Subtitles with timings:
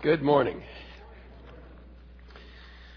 [0.00, 0.62] Good morning.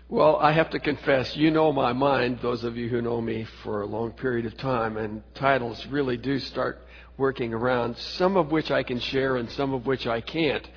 [0.07, 3.47] Well, I have to confess, you know my mind, those of you who know me
[3.63, 6.85] for a long period of time, and titles really do start
[7.17, 10.67] working around, some of which I can share and some of which I can't.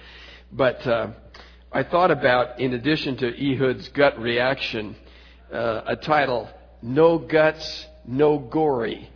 [0.50, 1.08] But uh,
[1.70, 4.96] I thought about, in addition to Ehud's gut reaction,
[5.52, 6.48] uh, a title,
[6.80, 9.10] No Guts, No Gory.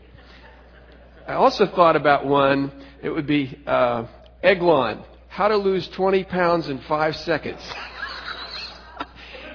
[1.27, 2.71] I also thought about one,
[3.03, 4.05] it would be uh,
[4.43, 7.61] Eglon, How to Lose 20 Pounds in 5 Seconds.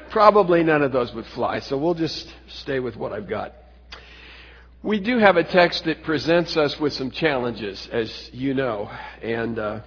[0.09, 3.53] Probably none of those would fly, so we'll just stay with what I've got.
[4.83, 8.91] We do have a text that presents us with some challenges, as you know,
[9.21, 9.79] and uh,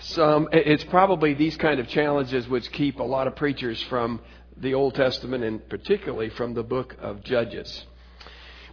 [0.00, 0.48] some.
[0.52, 4.20] It's probably these kind of challenges which keep a lot of preachers from
[4.56, 7.84] the Old Testament, and particularly from the book of Judges.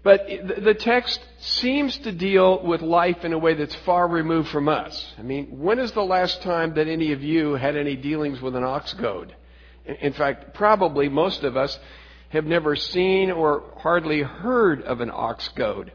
[0.03, 4.69] But the text seems to deal with life in a way that's far removed from
[4.69, 5.13] us.
[5.17, 8.55] I mean, when is the last time that any of you had any dealings with
[8.55, 9.35] an ox goad?
[9.85, 11.77] In fact, probably most of us
[12.30, 15.91] have never seen or hardly heard of an ox goad.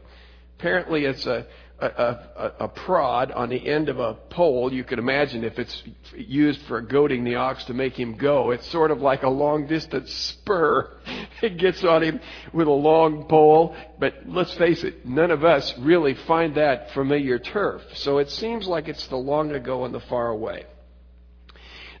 [0.57, 1.45] Apparently, it's a,
[1.85, 4.71] a, a, a, prod on the end of a pole.
[4.71, 5.83] You could imagine if it's
[6.15, 8.51] used for goading the ox to make him go.
[8.51, 10.97] It's sort of like a long distance spur.
[11.41, 12.21] It gets on him
[12.53, 13.75] with a long pole.
[13.99, 17.81] But let's face it, none of us really find that familiar turf.
[17.95, 20.65] So it seems like it's the long ago and the far away.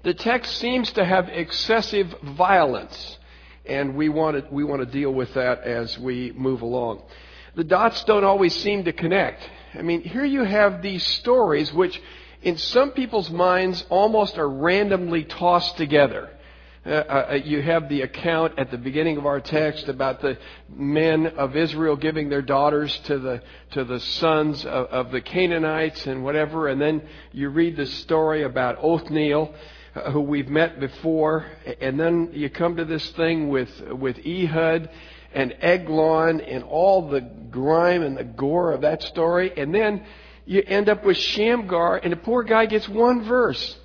[0.03, 3.17] The text seems to have excessive violence,
[3.65, 7.03] and we want to, we want to deal with that as we move along.
[7.55, 9.47] The dots don't always seem to connect.
[9.75, 12.01] I mean, here you have these stories which,
[12.41, 16.29] in some people's minds, almost are randomly tossed together.
[16.85, 20.37] Uh, uh, you have the account at the beginning of our text about the
[20.69, 26.05] men of Israel giving their daughters to the to the sons of, of the Canaanites
[26.07, 27.01] and whatever, and then
[27.31, 29.55] you read the story about Othniel
[30.11, 31.45] who we've met before,
[31.79, 34.89] and then you come to this thing with with Ehud
[35.33, 40.03] and Eglon and all the grime and the gore of that story, and then
[40.45, 43.77] you end up with Shamgar, and the poor guy gets one verse.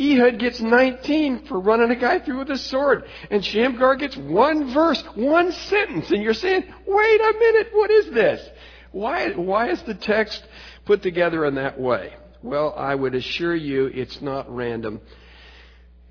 [0.00, 4.72] Ehud gets 19 for running a guy through with a sword, and Shamgar gets one
[4.72, 8.48] verse, one sentence, and you're saying, "Wait a minute, what is this?
[8.92, 10.46] Why why is the text
[10.84, 15.00] put together in that way?" Well, I would assure you it's not random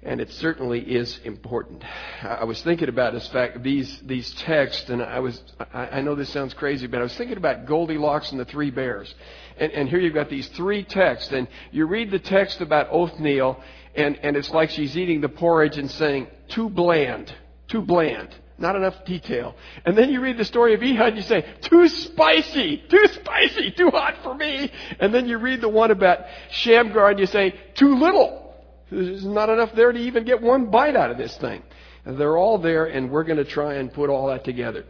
[0.04, 1.84] and it certainly is important.
[2.22, 5.42] I was thinking about this fact, these these texts, and I was
[5.74, 8.70] I, I know this sounds crazy, but I was thinking about Goldilocks and the Three
[8.70, 9.14] Bears,
[9.58, 13.62] and, and here you've got these three texts, and you read the text about Othniel,
[13.96, 17.34] and and it's like she's eating the porridge and saying too bland,
[17.68, 18.30] too bland.
[18.60, 19.56] Not enough detail.
[19.86, 23.70] And then you read the story of Ehud and you say, too spicy, too spicy,
[23.70, 24.72] too hot for me.
[25.00, 28.47] And then you read the one about Shamgar and you say, too little,
[28.90, 31.64] there's not enough there to even get one bite out of this thing.
[32.06, 34.86] They're all there, and we're going to try and put all that together.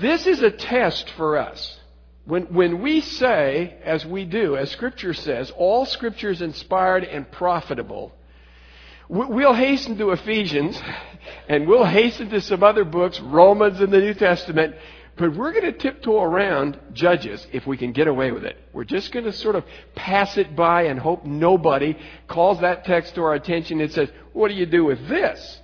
[0.00, 1.80] This is a test for us.
[2.24, 7.30] When, when we say, as we do, as Scripture says, all Scripture is inspired and
[7.30, 8.12] profitable,
[9.08, 10.80] we'll hasten to Ephesians,
[11.48, 14.74] and we'll hasten to some other books, Romans and the New Testament,
[15.16, 18.56] but we're going to tiptoe around Judges if we can get away with it.
[18.72, 19.64] We're just going to sort of
[19.94, 24.48] pass it by and hope nobody calls that text to our attention and says, What
[24.48, 25.60] do you do with this?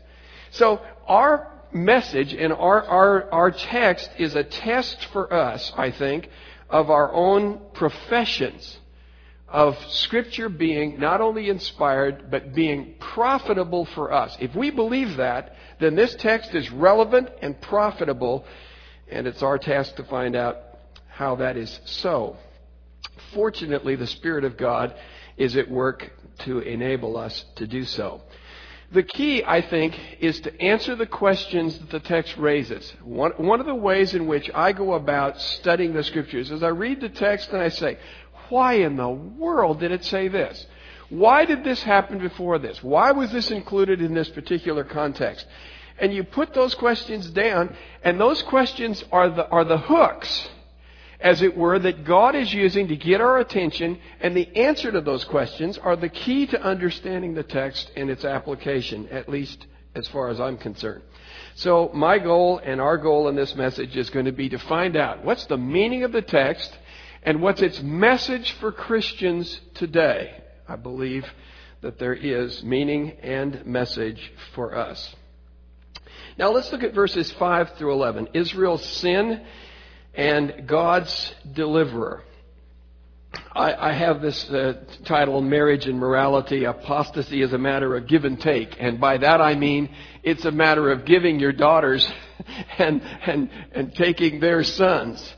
[0.51, 6.29] So, our message and our, our, our text is a test for us, I think,
[6.69, 8.79] of our own professions
[9.49, 14.37] of Scripture being not only inspired, but being profitable for us.
[14.41, 18.45] If we believe that, then this text is relevant and profitable
[19.11, 20.59] and it's our task to find out
[21.09, 22.37] how that is so.
[23.35, 24.95] Fortunately, the Spirit of God
[25.37, 26.11] is at work
[26.41, 28.23] to enable us to do so.
[28.93, 32.93] The key, I think, is to answer the questions that the text raises.
[33.05, 36.69] One, one of the ways in which I go about studying the scriptures is I
[36.69, 37.99] read the text and I say,
[38.49, 40.67] why in the world did it say this?
[41.09, 42.83] Why did this happen before this?
[42.83, 45.47] Why was this included in this particular context?
[46.01, 50.49] And you put those questions down, and those questions are the, are the hooks,
[51.21, 55.01] as it were, that God is using to get our attention, and the answer to
[55.01, 60.09] those questions are the key to understanding the text and its application, at least as
[60.09, 61.03] far as I'm concerned.
[61.55, 64.97] So my goal and our goal in this message is going to be to find
[64.97, 66.79] out what's the meaning of the text
[67.23, 70.43] and what's its message for Christians today.
[70.67, 71.27] I believe
[71.83, 75.15] that there is meaning and message for us.
[76.41, 78.29] Now let's look at verses 5 through 11.
[78.33, 79.45] Israel's sin
[80.15, 82.23] and God's deliverer.
[83.53, 86.65] I, I have this uh, title, Marriage and Morality.
[86.65, 88.75] Apostasy is a matter of give and take.
[88.81, 92.11] And by that I mean it's a matter of giving your daughters
[92.79, 95.35] and, and, and taking their sons.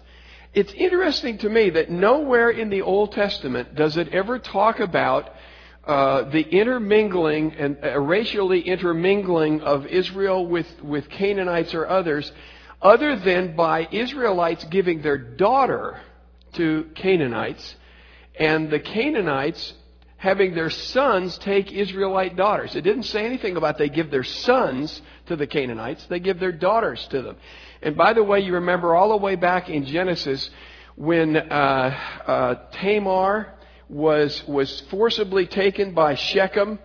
[0.54, 5.30] It's interesting to me that nowhere in the Old Testament does it ever talk about
[5.84, 12.30] uh, the intermingling and uh, racially intermingling of Israel with, with Canaanites or others,
[12.80, 16.00] other than by Israelites giving their daughter
[16.54, 17.76] to Canaanites
[18.38, 19.74] and the Canaanites
[20.16, 22.76] having their sons take Israelite daughters.
[22.76, 26.52] It didn't say anything about they give their sons to the Canaanites, they give their
[26.52, 27.36] daughters to them.
[27.82, 30.48] And by the way, you remember all the way back in Genesis
[30.94, 33.54] when uh, uh, Tamar
[33.92, 36.78] was was forcibly taken by Shechem,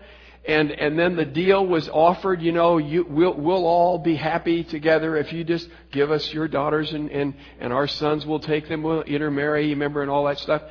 [0.46, 2.42] and and then the deal was offered.
[2.42, 6.48] You know, you, we'll we'll all be happy together if you just give us your
[6.48, 8.84] daughters, and and and our sons will take them.
[8.84, 9.66] We'll intermarry.
[9.66, 10.62] You remember, and all that stuff.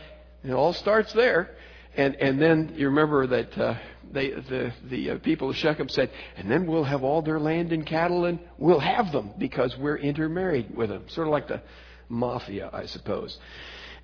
[0.42, 1.56] And It all starts there.
[1.96, 3.74] And, and then you remember that uh,
[4.12, 7.72] they, the, the uh, people of Shechem said, and then we'll have all their land
[7.72, 11.08] and cattle and we'll have them because we're intermarried with them.
[11.08, 11.62] Sort of like the
[12.10, 13.38] mafia, I suppose.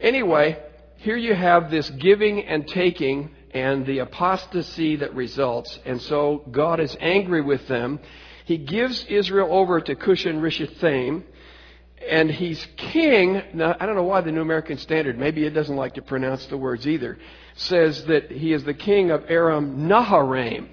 [0.01, 0.59] Anyway,
[1.03, 5.81] here you have this giving and taking and the apostasy that results.
[5.85, 7.99] And so God is angry with them.
[8.45, 11.25] He gives Israel over to Cushan Rishathaim
[12.09, 13.43] and he's king.
[13.53, 16.47] Now, I don't know why the New American Standard, maybe it doesn't like to pronounce
[16.47, 17.19] the words either,
[17.57, 20.69] says that he is the king of Aram Naharaim.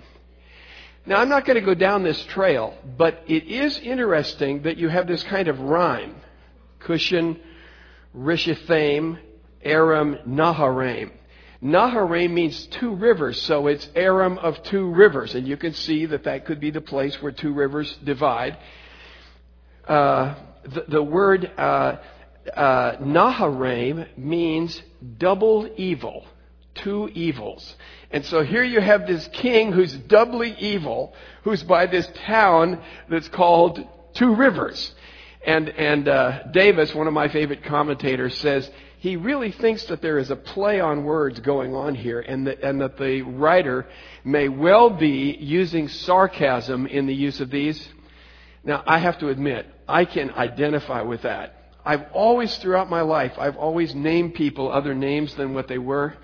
[1.08, 4.90] Now, I'm not going to go down this trail, but it is interesting that you
[4.90, 6.18] have this kind of rhyme
[6.82, 7.40] Cushan,
[8.16, 9.18] Rishathaim,
[9.64, 11.12] Aram Naharaim.
[11.62, 16.24] Naharaim means two rivers, so it's Aram of two rivers, and you can see that
[16.24, 18.58] that could be the place where two rivers divide.
[19.86, 21.98] Uh, the, the word uh,
[22.56, 24.82] uh, Naharaim means
[25.18, 26.26] double evil,
[26.76, 27.76] two evils.
[28.12, 31.14] And so here you have this king who's doubly evil,
[31.44, 34.94] who's by this town that's called Two Rivers.
[35.46, 40.18] And, and uh, Davis, one of my favorite commentators, says he really thinks that there
[40.18, 43.88] is a play on words going on here and that, and that the writer
[44.26, 47.88] may well be using sarcasm in the use of these.
[48.62, 51.74] Now, I have to admit, I can identify with that.
[51.86, 56.16] I've always, throughout my life, I've always named people other names than what they were.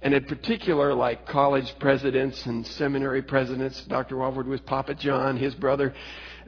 [0.00, 4.16] And in particular, like college presidents and seminary presidents, Dr.
[4.16, 5.92] Walvoord was Papa John, his brother,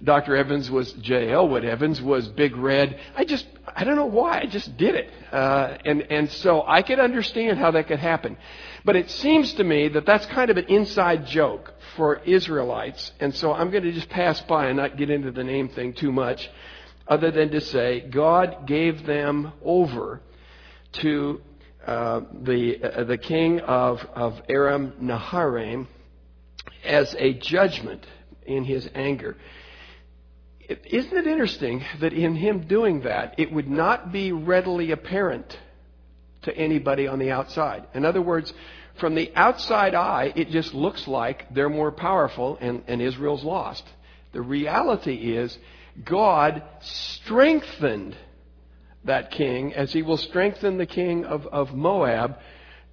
[0.02, 0.37] Dr.
[0.37, 1.31] Evans was J.
[1.31, 2.99] Elwood Evans was Big Red.
[3.17, 5.11] I just, I don't know why, I just did it.
[5.31, 8.37] Uh, and, and so I could understand how that could happen.
[8.85, 13.12] But it seems to me that that's kind of an inside joke for Israelites.
[13.20, 15.93] And so I'm going to just pass by and not get into the name thing
[15.93, 16.49] too much,
[17.06, 20.20] other than to say God gave them over
[20.93, 21.43] to
[21.87, 25.87] uh, the, uh, the king of, of Aram Naharaim
[26.85, 28.06] as a judgment
[28.44, 29.37] in his anger.
[30.69, 35.59] Isn't it interesting that in him doing that, it would not be readily apparent
[36.43, 37.87] to anybody on the outside?
[37.94, 38.53] In other words,
[38.99, 43.85] from the outside eye, it just looks like they're more powerful and, and Israel's lost.
[44.32, 45.56] The reality is,
[46.05, 48.17] God strengthened
[49.05, 52.38] that king as he will strengthen the king of, of Moab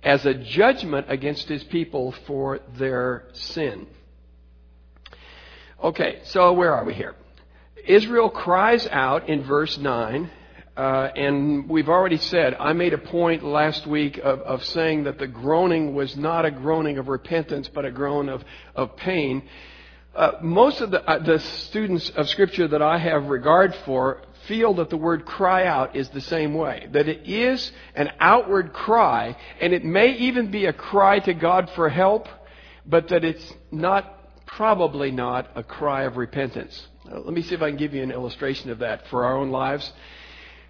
[0.04, 3.88] as a judgment against his people for their sin.
[5.84, 7.16] Okay, so where are we here?
[7.86, 10.30] Israel cries out in verse 9,
[10.76, 15.20] uh, and we've already said, I made a point last week of, of saying that
[15.20, 18.44] the groaning was not a groaning of repentance, but a groan of,
[18.76, 19.44] of pain.
[20.16, 24.74] Uh, most of the, uh, the students of Scripture that I have regard for feel
[24.76, 26.88] that the word cry out is the same way.
[26.92, 31.70] That it is an outward cry, and it may even be a cry to God
[31.76, 32.28] for help,
[32.86, 36.88] but that it's not, probably not, a cry of repentance.
[37.06, 39.50] Let me see if I can give you an illustration of that for our own
[39.50, 39.92] lives.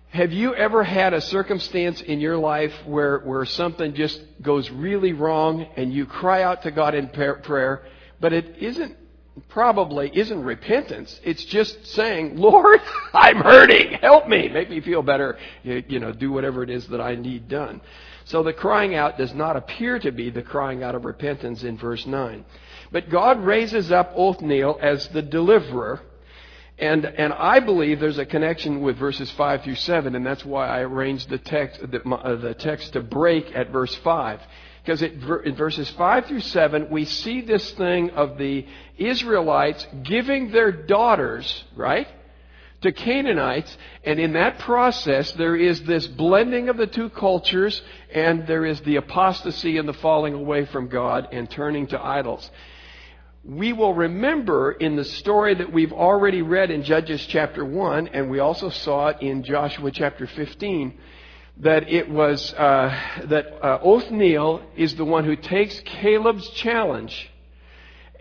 [0.10, 5.14] Have you ever had a circumstance in your life where, where something just goes really
[5.14, 7.86] wrong and you cry out to God in prayer,
[8.20, 8.96] but it isn't,
[9.50, 11.20] probably isn't repentance.
[11.24, 12.82] It's just saying, Lord,
[13.14, 13.94] I'm hurting.
[13.94, 14.50] Help me.
[14.50, 15.38] Make me feel better.
[15.64, 17.82] You, know, do whatever it is that I need done.
[18.26, 21.78] So the crying out does not appear to be the crying out of repentance in
[21.78, 22.44] verse 9.
[22.92, 26.02] But God raises up Othniel as the deliverer
[26.80, 30.68] and, and I believe there's a connection with verses 5 through 7, and that's why
[30.68, 34.40] I arranged the text, the, uh, the text to break at verse 5.
[34.88, 38.66] Because in verses 5 through 7, we see this thing of the
[38.98, 42.08] Israelites giving their daughters, right,
[42.84, 47.82] to Canaanites, and in that process there is this blending of the two cultures,
[48.14, 52.50] and there is the apostasy and the falling away from God and turning to idols.
[53.44, 58.30] We will remember in the story that we've already read in Judges chapter 1, and
[58.30, 60.98] we also saw it in Joshua chapter 15,
[61.60, 62.90] that it was uh,
[63.26, 67.30] that uh, Othniel is the one who takes Caleb's challenge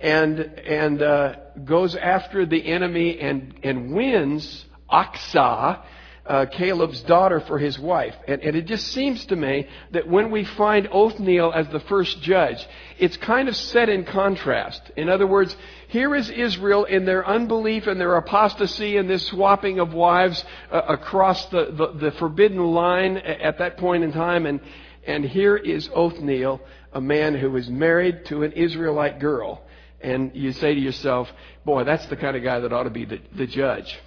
[0.00, 5.83] and and uh, goes after the enemy and and wins Achsah,
[6.28, 8.14] uh, Caleb's daughter, for his wife.
[8.26, 12.21] And, and it just seems to me that when we find Othniel as the first
[12.23, 12.66] judge,
[12.99, 14.83] it's kind of set in contrast.
[14.97, 15.56] In other words,
[15.88, 20.83] here is Israel in their unbelief and their apostasy and this swapping of wives uh,
[20.88, 24.47] across the, the, the forbidden line at that point in time.
[24.47, 24.61] And,
[25.06, 26.61] and here is Othniel,
[26.92, 29.62] a man who is married to an Israelite girl.
[30.00, 31.28] And you say to yourself,
[31.64, 33.99] boy, that's the kind of guy that ought to be the, the judge.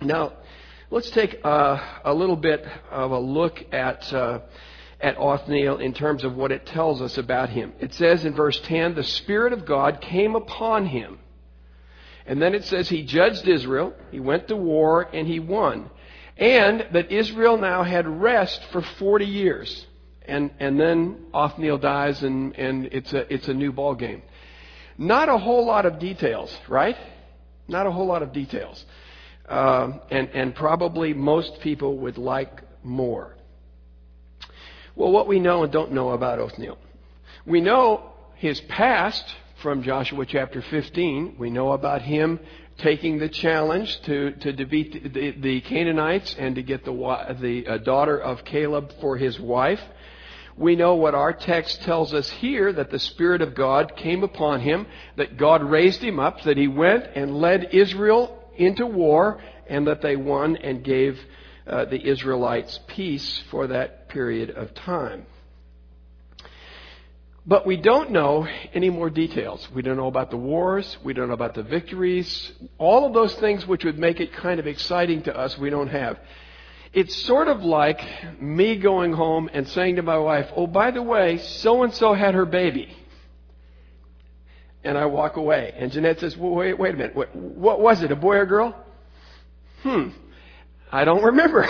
[0.00, 0.32] Now,
[0.90, 4.40] let's take uh, a little bit of a look at, uh,
[5.00, 7.72] at Othniel in terms of what it tells us about him.
[7.80, 11.18] It says in verse 10, the Spirit of God came upon him.
[12.26, 15.90] And then it says he judged Israel, he went to war, and he won.
[16.36, 19.86] And that Israel now had rest for 40 years.
[20.26, 24.22] And, and then Othniel dies, and, and it's, a, it's a new ball game.
[24.96, 26.96] Not a whole lot of details, right?
[27.68, 28.84] Not a whole lot of details.
[29.54, 33.36] Uh, and, and probably most people would like more.
[34.96, 36.76] Well, what we know and don't know about Othniel.
[37.46, 39.24] We know his past
[39.62, 41.36] from Joshua chapter 15.
[41.38, 42.40] We know about him
[42.78, 47.78] taking the challenge to, to defeat the, the Canaanites and to get the, the uh,
[47.78, 49.80] daughter of Caleb for his wife.
[50.56, 54.62] We know what our text tells us here that the Spirit of God came upon
[54.62, 59.86] him, that God raised him up, that he went and led Israel into war, and
[59.86, 61.18] that they won and gave
[61.66, 65.26] uh, the Israelites peace for that period of time.
[67.46, 69.68] But we don't know any more details.
[69.74, 70.96] We don't know about the wars.
[71.04, 72.52] We don't know about the victories.
[72.78, 75.88] All of those things which would make it kind of exciting to us, we don't
[75.88, 76.18] have.
[76.94, 78.00] It's sort of like
[78.40, 82.14] me going home and saying to my wife, Oh, by the way, so and so
[82.14, 82.96] had her baby.
[84.84, 85.74] And I walk away.
[85.76, 87.16] And Jeanette says, well, wait, wait a minute.
[87.16, 88.76] What, what was it, a boy or girl?
[89.82, 90.08] Hmm.
[90.92, 91.66] I don't remember.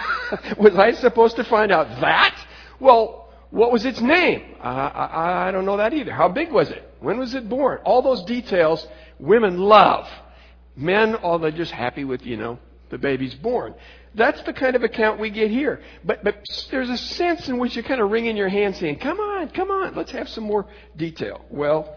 [0.58, 2.36] was I supposed to find out that?
[2.80, 4.56] Well, what was its name?
[4.60, 6.12] I, I, I don't know that either.
[6.12, 6.84] How big was it?
[7.00, 7.78] When was it born?
[7.84, 8.86] All those details
[9.18, 10.08] women love.
[10.76, 12.58] Men, all they're just happy with, you know,
[12.90, 13.74] the baby's born.
[14.14, 15.82] That's the kind of account we get here.
[16.04, 19.18] But, but there's a sense in which you're kind of wringing your hands saying, come
[19.18, 21.44] on, come on, let's have some more detail.
[21.50, 21.96] Well,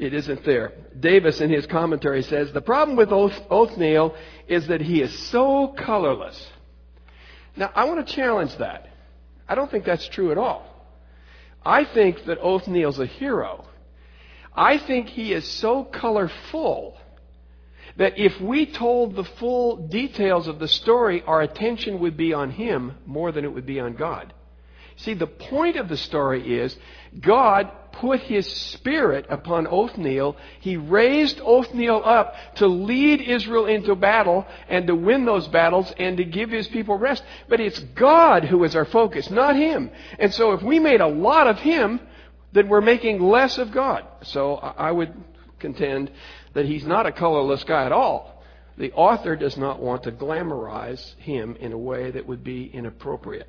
[0.00, 0.72] it isn't there.
[0.98, 4.14] Davis, in his commentary, says the problem with Oth- Othniel
[4.48, 6.50] is that he is so colorless.
[7.54, 8.88] Now, I want to challenge that.
[9.46, 10.64] I don't think that's true at all.
[11.64, 13.66] I think that Othniel's a hero.
[14.54, 16.96] I think he is so colorful
[17.96, 22.50] that if we told the full details of the story, our attention would be on
[22.50, 24.32] him more than it would be on God.
[24.96, 26.76] See, the point of the story is
[27.18, 30.36] God put his spirit upon Othniel.
[30.60, 36.16] He raised Othniel up to lead Israel into battle and to win those battles and
[36.18, 37.22] to give his people rest.
[37.48, 39.90] But it's God who is our focus, not him.
[40.18, 42.00] And so if we made a lot of him,
[42.52, 44.04] then we're making less of God.
[44.22, 45.12] So I would
[45.58, 46.10] contend
[46.54, 48.42] that he's not a colorless guy at all.
[48.76, 53.48] The author does not want to glamorize him in a way that would be inappropriate.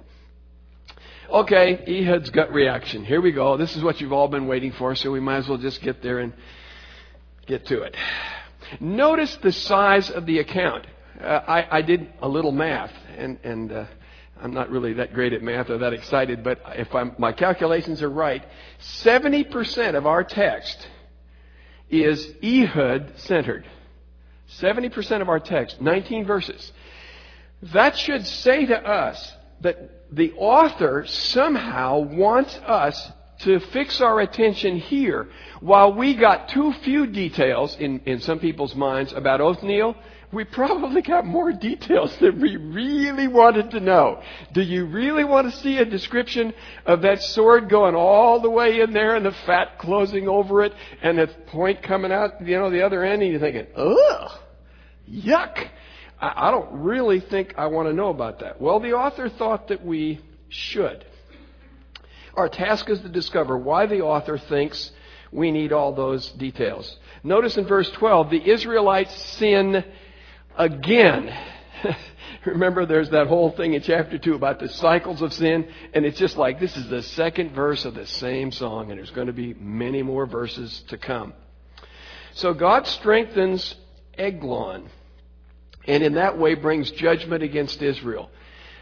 [1.31, 3.05] Okay, Ehud's gut reaction.
[3.05, 3.55] Here we go.
[3.55, 6.01] This is what you've all been waiting for, so we might as well just get
[6.01, 6.33] there and
[7.47, 7.95] get to it.
[8.81, 10.87] Notice the size of the account.
[11.21, 13.85] Uh, I, I, did a little math, and, and uh,
[14.41, 18.01] I'm not really that great at math or that excited, but if I'm, my calculations
[18.01, 18.43] are right,
[18.81, 20.85] 70% of our text
[21.89, 23.65] is Ehud centered.
[24.59, 26.73] 70% of our text, 19 verses.
[27.73, 34.77] That should say to us that the author somehow wants us to fix our attention
[34.77, 35.27] here
[35.61, 39.95] while we got too few details in, in some people's minds about Othniel.
[40.31, 44.21] We probably got more details than we really wanted to know.
[44.53, 46.53] Do you really want to see a description
[46.85, 50.73] of that sword going all the way in there and the fat closing over it
[51.01, 54.39] and the point coming out, you know, the other end and you're thinking, ugh,
[55.09, 55.67] yuck.
[56.21, 58.61] I, I don't really think I want to know about that.
[58.61, 61.03] Well, the author thought that we should.
[62.35, 64.91] Our task is to discover why the author thinks
[65.31, 66.97] we need all those details.
[67.23, 69.83] Notice in verse 12, the Israelites sin
[70.57, 71.35] again.
[72.45, 76.17] Remember, there's that whole thing in chapter 2 about the cycles of sin, and it's
[76.17, 79.33] just like this is the second verse of the same song, and there's going to
[79.33, 81.33] be many more verses to come.
[82.33, 83.75] So God strengthens
[84.17, 84.89] Eglon,
[85.87, 88.29] and in that way brings judgment against Israel.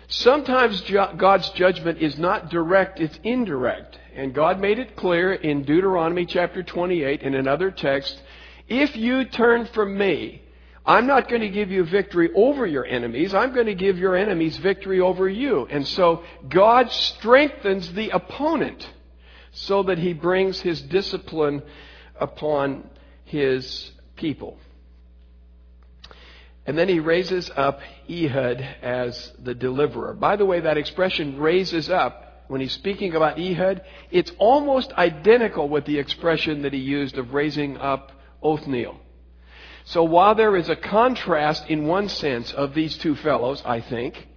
[0.08, 3.98] Sometimes God's judgment is not direct, it's indirect.
[4.16, 8.22] And God made it clear in Deuteronomy chapter 28 in another text
[8.70, 10.44] if you turn from me,
[10.86, 13.34] I'm not going to give you victory over your enemies.
[13.34, 15.68] I'm going to give your enemies victory over you.
[15.70, 18.88] And so God strengthens the opponent
[19.52, 21.64] so that he brings his discipline
[22.20, 22.90] upon
[23.26, 24.58] his people.
[26.66, 30.14] And then he raises up Ehud as the deliverer.
[30.14, 35.70] By the way, that expression raises up, when he's speaking about Ehud, it's almost identical
[35.70, 38.12] with the expression that he used of raising up
[38.44, 39.00] Othniel.
[39.86, 44.28] So while there is a contrast in one sense of these two fellows, I think,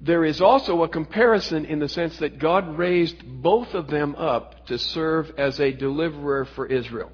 [0.00, 4.66] there is also a comparison in the sense that God raised both of them up
[4.66, 7.12] to serve as a deliverer for Israel.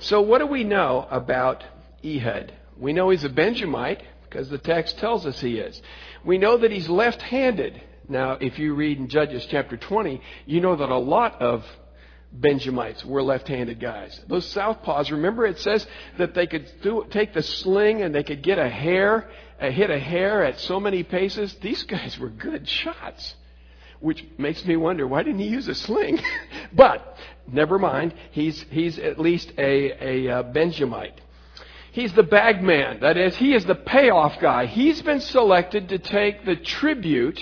[0.00, 1.62] So what do we know about
[2.04, 2.52] Ehud?
[2.78, 5.80] We know he's a Benjamite because the text tells us he is.
[6.24, 7.80] We know that he's left-handed.
[8.08, 11.64] Now, if you read in Judges chapter 20, you know that a lot of
[12.32, 14.20] Benjamites were left-handed guys.
[14.26, 15.86] Those southpaws, remember it says
[16.18, 19.88] that they could do, take the sling and they could get a hair, uh, hit
[19.88, 21.54] a hair at so many paces.
[21.62, 23.36] These guys were good shots,
[24.00, 26.20] which makes me wonder why didn't he use a sling?
[26.72, 27.16] but
[27.46, 31.20] never mind, he's he's at least a a uh, Benjamite.
[31.94, 33.00] He's the bagman.
[33.00, 34.66] That is, he is the payoff guy.
[34.66, 37.40] He's been selected to take the tribute,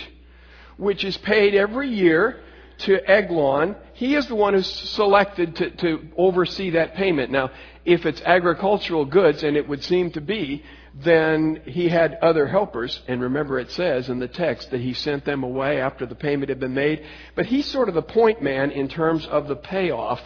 [0.76, 2.42] which is paid every year
[2.82, 7.30] to Eglon, he is the one who's selected to, to oversee that payment.
[7.30, 7.50] Now,
[7.84, 13.00] if it's agricultural goods, and it would seem to be, then he had other helpers.
[13.08, 16.48] And remember, it says in the text that he sent them away after the payment
[16.48, 17.04] had been made.
[17.34, 20.20] But he's sort of the point man in terms of the payoff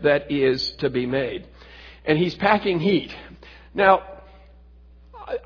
[0.00, 1.46] that is to be made.
[2.04, 3.14] And he's packing heat.
[3.74, 4.02] Now,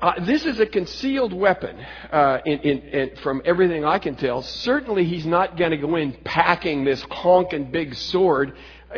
[0.01, 1.77] uh, this is a concealed weapon
[2.11, 4.41] uh, in, in, in, from everything I can tell.
[4.41, 8.53] Certainly, he's not going to go in packing this honking big sword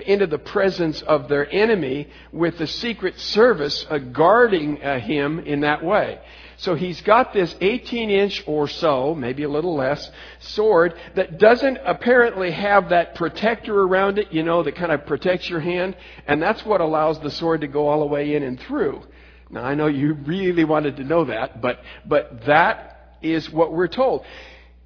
[0.05, 5.61] into the presence of their enemy with the Secret Service uh, guarding uh, him in
[5.61, 6.19] that way.
[6.59, 11.77] So he's got this 18 inch or so, maybe a little less, sword that doesn't
[11.85, 15.95] apparently have that protector around it, you know, that kind of protects your hand.
[16.25, 19.03] And that's what allows the sword to go all the way in and through.
[19.51, 23.87] Now, I know you really wanted to know that, but, but that is what we're
[23.87, 24.25] told.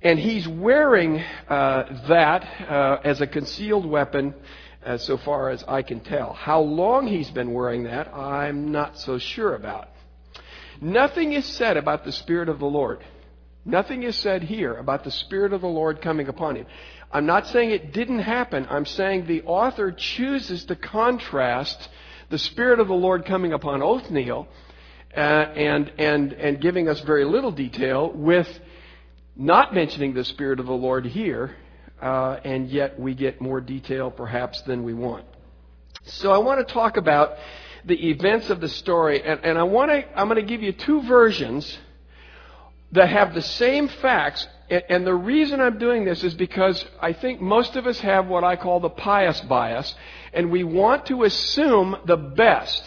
[0.01, 4.33] And he's wearing uh, that uh, as a concealed weapon,
[4.83, 6.33] as so far as I can tell.
[6.33, 9.89] How long he's been wearing that, I'm not so sure about.
[10.81, 13.03] Nothing is said about the Spirit of the Lord.
[13.63, 16.65] Nothing is said here about the Spirit of the Lord coming upon him.
[17.11, 18.65] I'm not saying it didn't happen.
[18.67, 21.87] I'm saying the author chooses to contrast
[22.29, 24.47] the Spirit of the Lord coming upon Othniel
[25.15, 28.47] uh, and, and, and giving us very little detail with
[29.35, 31.55] not mentioning the Spirit of the Lord here,
[32.01, 35.25] uh, and yet we get more detail perhaps than we want.
[36.03, 37.35] So I want to talk about
[37.85, 40.71] the events of the story, and, and I want to, I'm going to give you
[40.71, 41.77] two versions
[42.91, 44.47] that have the same facts.
[44.69, 48.43] And the reason I'm doing this is because I think most of us have what
[48.43, 49.93] I call the pious bias,
[50.33, 52.83] and we want to assume the best.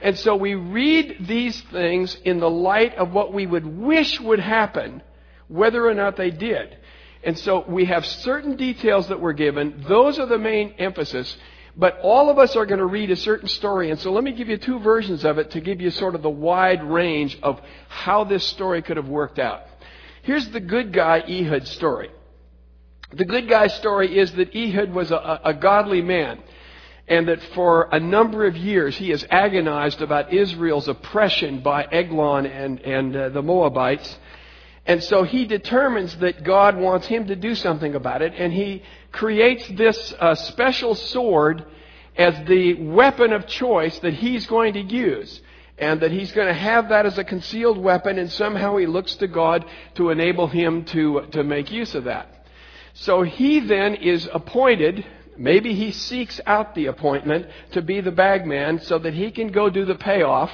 [0.00, 4.40] And so we read these things in the light of what we would wish would
[4.40, 5.02] happen,
[5.48, 6.76] whether or not they did.
[7.24, 9.84] And so we have certain details that were given.
[9.88, 11.36] Those are the main emphasis.
[11.78, 13.90] But all of us are going to read a certain story.
[13.90, 16.22] And so let me give you two versions of it to give you sort of
[16.22, 19.62] the wide range of how this story could have worked out.
[20.22, 22.10] Here's the good guy Ehud story.
[23.12, 26.42] The good guy story is that Ehud was a, a godly man
[27.06, 32.44] and that for a number of years he has agonized about Israel's oppression by Eglon
[32.44, 34.18] and, and uh, the Moabites.
[34.84, 38.82] And so he determines that God wants him to do something about it, and he
[39.12, 41.64] creates this uh, special sword
[42.16, 45.40] as the weapon of choice that he's going to use.
[45.78, 49.14] And that he's going to have that as a concealed weapon, and somehow he looks
[49.16, 52.46] to God to enable him to, to make use of that.
[52.94, 55.06] So he then is appointed
[55.38, 59.70] Maybe he seeks out the appointment to be the bagman so that he can go
[59.70, 60.50] do the payoff.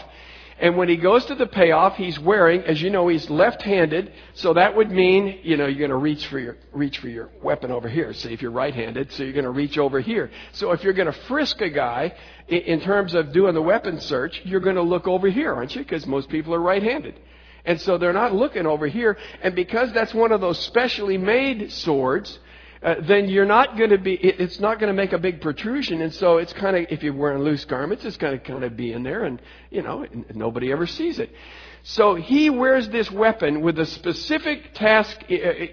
[0.64, 4.11] And when he goes to the payoff, he's wearing, as you know, he's left-handed.
[4.33, 7.29] So that would mean, you know, you're going to reach for your, reach for your
[7.42, 8.14] weapon over here.
[8.14, 10.31] See, if you're right-handed, so you're going to reach over here.
[10.53, 12.14] So if you're going to frisk a guy,
[12.48, 15.83] in, terms of doing the weapon search, you're going to look over here, aren't you?
[15.83, 17.20] Because most people are right-handed.
[17.66, 19.18] And so they're not looking over here.
[19.42, 22.38] And because that's one of those specially made swords,
[22.85, 25.40] uh, then you're not going to be, it, it's not going to make a big
[25.40, 26.03] protrusion.
[26.03, 28.77] And so it's kind of, if you're wearing loose garments, it's going to kind of
[28.77, 31.35] be in there and, you know, nobody ever sees it.
[31.83, 35.18] So he wears this weapon with a specific task,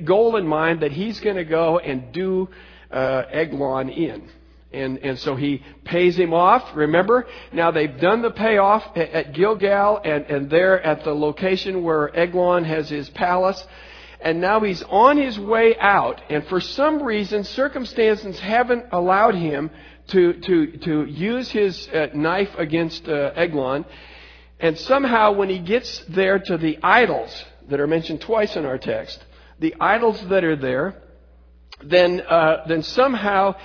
[0.06, 2.50] goal in mind that he's going to go and do
[2.90, 4.30] uh, Eglon in.
[4.74, 6.76] And, and so he pays him off.
[6.76, 11.84] Remember, now they've done the payoff at, at Gilgal and, and there at the location
[11.84, 13.66] where Eglon has his palace
[14.22, 19.72] and now he's on his way out, and for some reason, circumstances haven't allowed him
[20.08, 23.86] to, to, to use his uh, knife against uh, Eglon.
[24.60, 28.78] And somehow, when he gets there to the idols that are mentioned twice in our
[28.78, 29.24] text,
[29.60, 30.96] the idols that are there,
[31.84, 33.56] then, uh, then somehow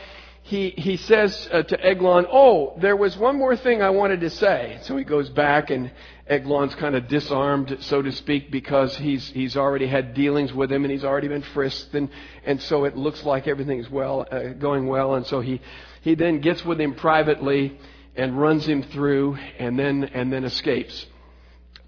[0.47, 4.31] he, he says uh, to Eglon, Oh, there was one more thing I wanted to
[4.31, 4.79] say.
[4.83, 5.91] So he goes back and
[6.29, 10.85] Eglon's kind of disarmed, so to speak, because he's, he's already had dealings with him
[10.85, 11.93] and he's already been frisked.
[11.97, 12.09] And,
[12.45, 15.17] and so it looks like everything's well, uh, going well.
[15.17, 15.61] And so he,
[16.03, 17.77] he then gets with him privately
[18.15, 21.07] and runs him through and then, and then escapes.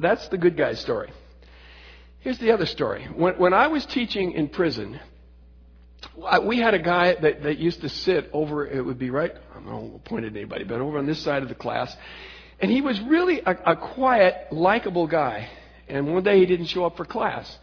[0.00, 1.12] That's the good guy's story.
[2.18, 3.04] Here's the other story.
[3.14, 4.98] When, when I was teaching in prison,
[6.44, 9.70] we had a guy that, that used to sit over, it would be right, I
[9.70, 11.94] don't point at anybody, but over on this side of the class.
[12.60, 15.48] And he was really a, a quiet, likable guy.
[15.88, 17.58] And one day he didn't show up for class.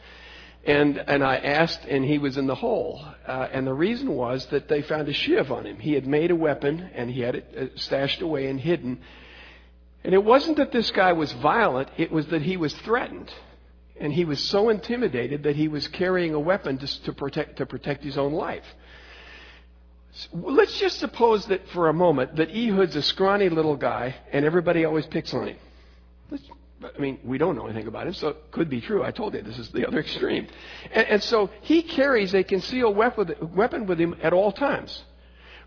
[0.66, 3.06] And, and I asked, and he was in the hole.
[3.28, 5.78] Uh, and the reason was that they found a shiv on him.
[5.78, 9.00] He had made a weapon, and he had it uh, stashed away and hidden.
[10.04, 13.32] And it wasn't that this guy was violent, it was that he was threatened.
[14.00, 17.66] And he was so intimidated that he was carrying a weapon to, to, protect, to
[17.66, 18.66] protect his own life.
[20.34, 24.86] Let's just suppose that for a moment that Ehud's a scrawny little guy and everybody
[24.86, 25.58] always picks on him.
[26.32, 26.44] Let's,
[26.84, 29.04] I mean, we don't know anything about him, so it could be true.
[29.04, 30.48] I told you this is the other extreme.
[30.92, 35.04] And, and so he carries a concealed weapon with him at all times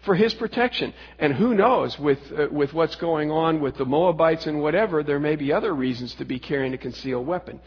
[0.03, 0.95] for his protection.
[1.19, 5.21] And who knows, with, uh, with what's going on with the Moabites and whatever, there
[5.21, 7.61] may be other reasons to be carrying a concealed weapon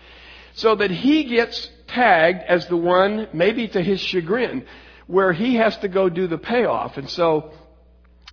[0.53, 4.65] so that he gets tagged as the one, maybe to his chagrin,
[5.07, 6.97] where he has to go do the payoff.
[6.97, 7.51] And so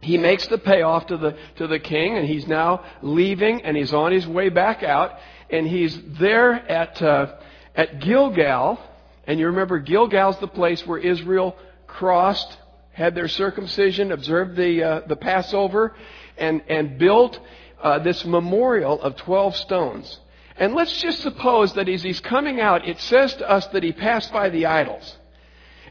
[0.00, 3.92] he makes the payoff to the, to the king, and he's now leaving, and he's
[3.92, 5.18] on his way back out,
[5.50, 7.34] and he's there at, uh,
[7.74, 8.78] at Gilgal.
[9.26, 12.56] And you remember, Gilgal's the place where Israel crossed,
[12.92, 15.96] had their circumcision, observed the, uh, the Passover,
[16.36, 17.38] and, and built
[17.82, 20.20] uh, this memorial of 12 stones.
[20.58, 23.92] And let's just suppose that as he's coming out, it says to us that he
[23.92, 25.16] passed by the idols.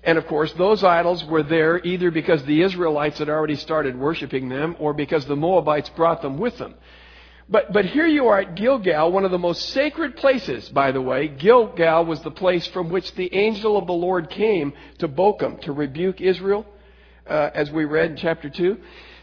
[0.04, 4.50] And of course, those idols were there either because the Israelites had already started worshiping
[4.50, 6.76] them or because the Moabites brought them with them.
[7.50, 11.02] But, but here you are at Gilgal, one of the most sacred places, by the
[11.02, 11.30] way.
[11.30, 15.72] Gilgal was the place from which the angel of the Lord came to Bochim to
[15.72, 16.66] rebuke Israel,
[17.26, 18.78] uh, as we read in chapter 2.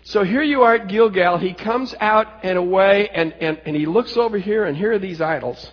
[0.04, 1.38] So here you are at Gilgal.
[1.38, 4.98] He comes out and away, and, and, and he looks over here, and here are
[4.98, 5.70] these idols.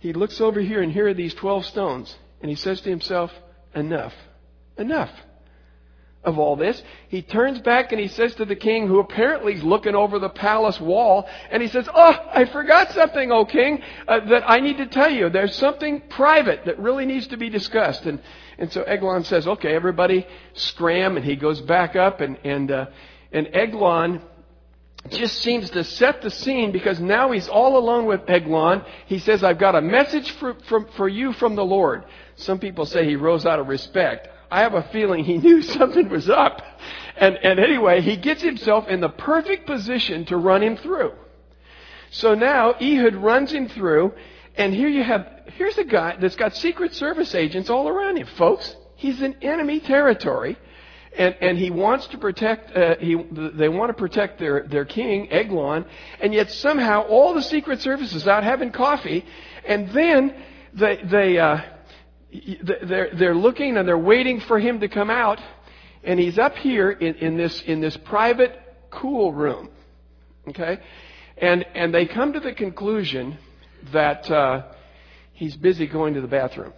[0.00, 2.14] He looks over here, and here are these 12 stones.
[2.42, 3.32] And he says to himself,
[3.74, 4.12] Enough.
[4.76, 5.10] Enough
[6.22, 6.82] of all this.
[7.08, 10.28] He turns back and he says to the king, who apparently is looking over the
[10.28, 14.78] palace wall, and he says, Oh, I forgot something, O king, uh, that I need
[14.78, 15.30] to tell you.
[15.30, 18.04] There's something private that really needs to be discussed.
[18.04, 18.20] And,
[18.58, 22.86] and so Eglon says, Okay, everybody scram, and he goes back up, and, and uh,
[23.32, 24.22] and Eglon
[25.08, 28.84] just seems to set the scene because now he's all alone with Eglon.
[29.06, 32.04] He says, I've got a message for, for, for you from the Lord.
[32.36, 34.28] Some people say he rose out of respect.
[34.50, 36.62] I have a feeling he knew something was up.
[37.16, 41.12] And, and anyway, he gets himself in the perfect position to run him through.
[42.10, 44.12] So now Ehud runs him through,
[44.56, 48.26] and here you have, here's a guy that's got Secret Service agents all around him,
[48.36, 48.74] folks.
[48.96, 50.58] He's in enemy territory.
[51.16, 55.30] And, and he wants to protect, uh, he, they want to protect their, their king,
[55.32, 55.84] Eglon,
[56.20, 59.24] and yet somehow all the Secret Service is out having coffee,
[59.66, 60.34] and then
[60.72, 61.62] they, they, uh,
[62.62, 65.40] they're, they're looking and they're waiting for him to come out,
[66.04, 68.58] and he's up here in, in, this, in this private
[68.90, 69.68] cool room.
[70.48, 70.78] Okay?
[71.38, 73.38] And, and they come to the conclusion
[73.92, 74.62] that uh,
[75.32, 76.72] he's busy going to the bathroom.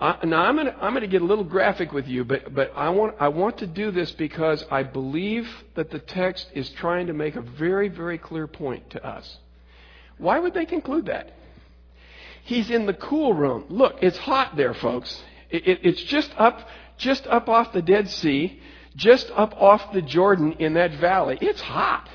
[0.00, 3.16] I, now I'm going to get a little graphic with you, but but I want
[3.20, 7.36] I want to do this because I believe that the text is trying to make
[7.36, 9.38] a very very clear point to us.
[10.16, 11.32] Why would they conclude that?
[12.42, 13.66] He's in the cool room.
[13.68, 15.22] Look, it's hot there, folks.
[15.50, 18.60] It, it, it's just up, just up off the Dead Sea,
[18.96, 21.38] just up off the Jordan in that valley.
[21.40, 22.08] It's hot.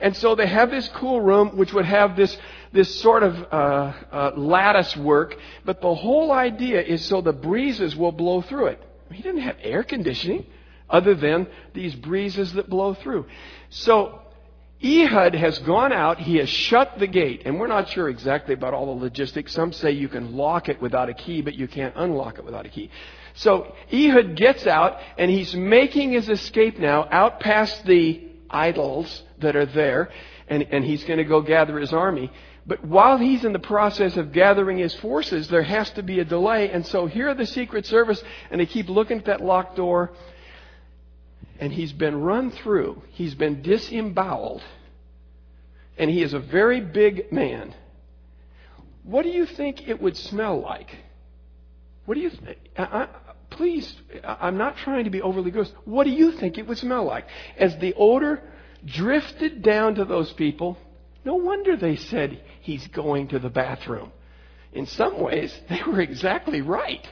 [0.00, 2.36] And so they have this cool room, which would have this,
[2.74, 7.96] this sort of uh, uh, lattice work, but the whole idea is so the breezes
[7.96, 8.82] will blow through it.
[9.10, 10.44] He didn't have air conditioning
[10.90, 13.26] other than these breezes that blow through.
[13.70, 14.20] So
[14.82, 18.74] Ehud has gone out, he has shut the gate, and we're not sure exactly about
[18.74, 19.52] all the logistics.
[19.52, 22.66] Some say you can lock it without a key, but you can't unlock it without
[22.66, 22.90] a key.
[23.34, 29.56] So Ehud gets out, and he's making his escape now out past the idols that
[29.56, 30.10] are there,
[30.48, 32.30] and, and he's going to go gather his army.
[32.66, 36.24] But while he's in the process of gathering his forces, there has to be a
[36.24, 36.70] delay.
[36.70, 40.12] And so here are the Secret Service, and they keep looking at that locked door,
[41.58, 43.02] and he's been run through.
[43.10, 44.62] He's been disemboweled,
[45.98, 47.74] and he is a very big man.
[49.02, 50.96] What do you think it would smell like?
[52.06, 52.58] What do you think?
[53.50, 55.72] please, I'm not trying to be overly gross.
[55.84, 57.26] What do you think it would smell like?
[57.56, 58.42] As the odor
[58.84, 60.76] drifted down to those people,
[61.24, 64.12] no wonder they said he's going to the bathroom.
[64.72, 67.06] In some ways, they were exactly right.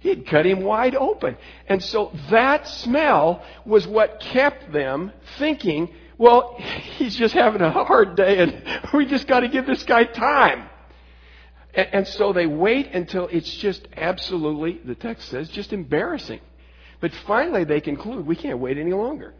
[0.00, 1.36] He had cut him wide open.
[1.66, 6.54] And so that smell was what kept them thinking, well,
[6.96, 8.62] he's just having a hard day and
[8.94, 10.68] we just got to give this guy time.
[11.74, 16.40] And, and so they wait until it's just absolutely, the text says, just embarrassing.
[17.00, 19.34] But finally they conclude, we can't wait any longer.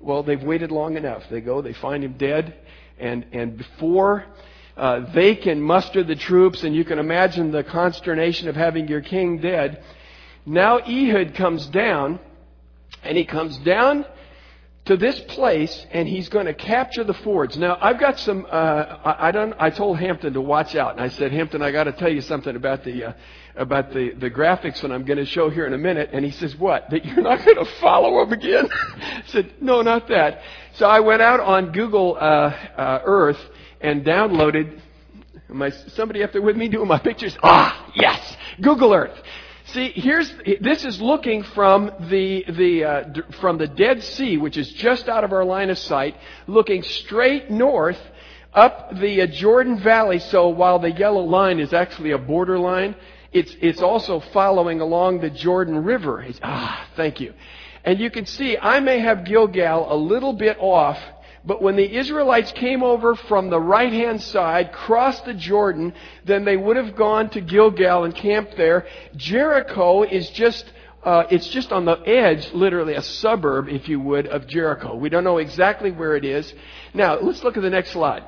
[0.00, 1.24] Well, they've waited long enough.
[1.30, 2.54] They go, they find him dead,
[3.00, 4.24] and, and before
[4.76, 9.00] uh, they can muster the troops, and you can imagine the consternation of having your
[9.00, 9.82] king dead,
[10.46, 12.20] now Ehud comes down,
[13.02, 14.04] and he comes down
[14.88, 17.58] to this place and he's going to capture the fords.
[17.58, 18.54] Now, I've got some, uh,
[19.04, 21.84] I, I, don't, I told Hampton to watch out and I said, Hampton, I got
[21.84, 23.12] to tell you something about the, uh,
[23.54, 26.08] about the, the graphics that I'm going to show here in a minute.
[26.14, 26.88] And he says, what?
[26.88, 28.66] That you're not going to follow him again?
[28.72, 30.40] I said, no, not that.
[30.74, 33.40] So I went out on Google, uh, uh, Earth
[33.82, 34.80] and downloaded,
[35.50, 37.36] am I, somebody up there with me doing my pictures?
[37.42, 38.36] Ah, yes!
[38.62, 39.22] Google Earth.
[39.72, 44.56] See, here's this is looking from the the uh, d- from the Dead Sea, which
[44.56, 48.00] is just out of our line of sight, looking straight north
[48.54, 50.20] up the uh, Jordan Valley.
[50.20, 52.96] So while the yellow line is actually a border line,
[53.30, 56.22] it's it's also following along the Jordan River.
[56.22, 57.34] It's, ah, thank you.
[57.84, 60.98] And you can see I may have Gilgal a little bit off
[61.48, 65.94] but when the Israelites came over from the right hand side, crossed the Jordan,
[66.26, 68.86] then they would have gone to Gilgal and camped there.
[69.16, 70.70] Jericho is just
[71.02, 74.94] uh, it's just on the edge, literally a suburb, if you would, of Jericho.
[74.94, 76.52] We don't know exactly where it is.
[76.92, 78.24] Now, let's look at the next slide.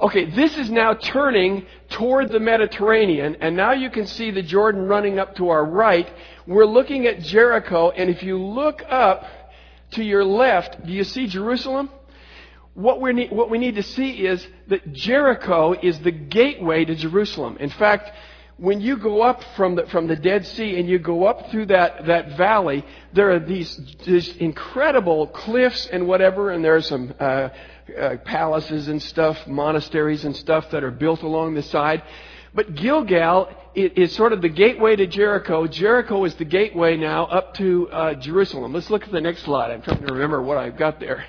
[0.00, 4.88] Okay, this is now turning toward the Mediterranean, and now you can see the Jordan
[4.88, 6.10] running up to our right.
[6.48, 9.24] We're looking at Jericho, and if you look up,
[9.92, 11.90] to your left, do you see Jerusalem?
[12.74, 16.94] What we, need, what we need to see is that Jericho is the gateway to
[16.94, 17.56] Jerusalem.
[17.58, 18.12] In fact,
[18.56, 21.66] when you go up from the, from the Dead Sea and you go up through
[21.66, 27.14] that, that valley, there are these, these incredible cliffs and whatever, and there are some
[27.18, 27.48] uh,
[27.98, 32.02] uh, palaces and stuff, monasteries and stuff that are built along the side.
[32.52, 35.66] But Gilgal is sort of the gateway to Jericho.
[35.66, 38.72] Jericho is the gateway now up to uh, Jerusalem.
[38.72, 39.70] Let's look at the next slide.
[39.70, 41.24] I'm trying to remember what I've got there.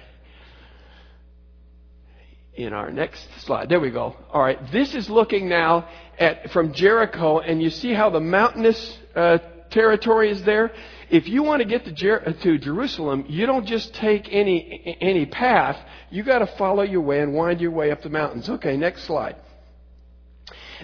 [2.54, 3.70] In our next slide.
[3.70, 4.16] There we go.
[4.32, 4.60] All right.
[4.72, 9.38] This is looking now at from Jericho, and you see how the mountainous uh,
[9.70, 10.72] territory is there.
[11.10, 15.26] If you want to get to, Jer- to Jerusalem, you don't just take any any
[15.26, 15.78] path.
[16.10, 18.50] You got to follow your way and wind your way up the mountains.
[18.50, 18.76] Okay.
[18.76, 19.38] Next slide.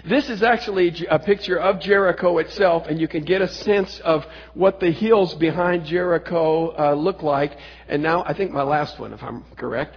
[0.04, 4.26] This is actually a picture of Jericho itself, and you can get a sense of
[4.54, 7.56] what the hills behind Jericho uh, look like.
[7.88, 9.96] And now, I think my last one, if I'm correct.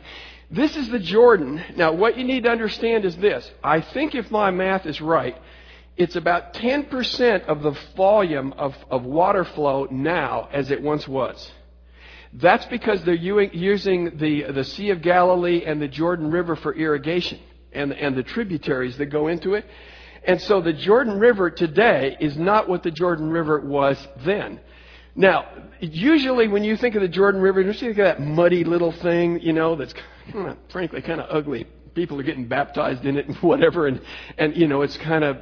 [0.50, 1.64] This is the Jordan.
[1.76, 3.50] Now, what you need to understand is this.
[3.64, 5.38] I think if my math is right,
[5.98, 11.52] it's about 10% of the volume of, of water flow now as it once was.
[12.34, 17.40] That's because they're using the, the Sea of Galilee and the Jordan River for irrigation
[17.74, 19.66] and, and the tributaries that go into it.
[20.24, 24.60] And so the Jordan River today is not what the Jordan River was then.
[25.16, 25.48] Now,
[25.80, 29.40] usually when you think of the Jordan River, you think of that muddy little thing,
[29.42, 29.94] you know, that's
[30.32, 31.68] kind of, frankly kind of ugly.
[31.96, 34.02] People are getting baptized in it and whatever, and,
[34.38, 35.38] and you know, it's kind of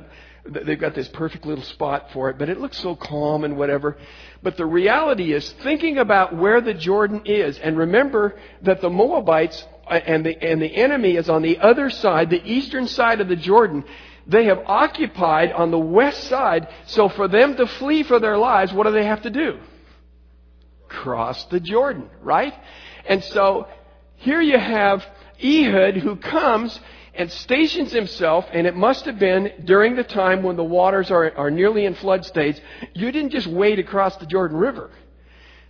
[0.50, 3.98] they've got this perfect little spot for it, but it looks so calm and whatever.
[4.42, 9.66] But the reality is thinking about where the Jordan is, and remember that the Moabites
[9.88, 13.28] uh, and the, and the enemy is on the other side, the eastern side of
[13.28, 13.84] the Jordan.
[14.28, 18.74] They have occupied on the west side, so for them to flee for their lives,
[18.74, 19.60] what do they have to do?
[20.90, 22.54] Cross the Jordan, right?
[23.08, 23.68] And so
[24.18, 25.06] here you have
[25.42, 26.78] Ehud who comes
[27.13, 31.36] and stations himself, and it must have been during the time when the waters are,
[31.36, 32.60] are nearly in flood states.
[32.94, 34.92] You didn't just wade across the Jordan River.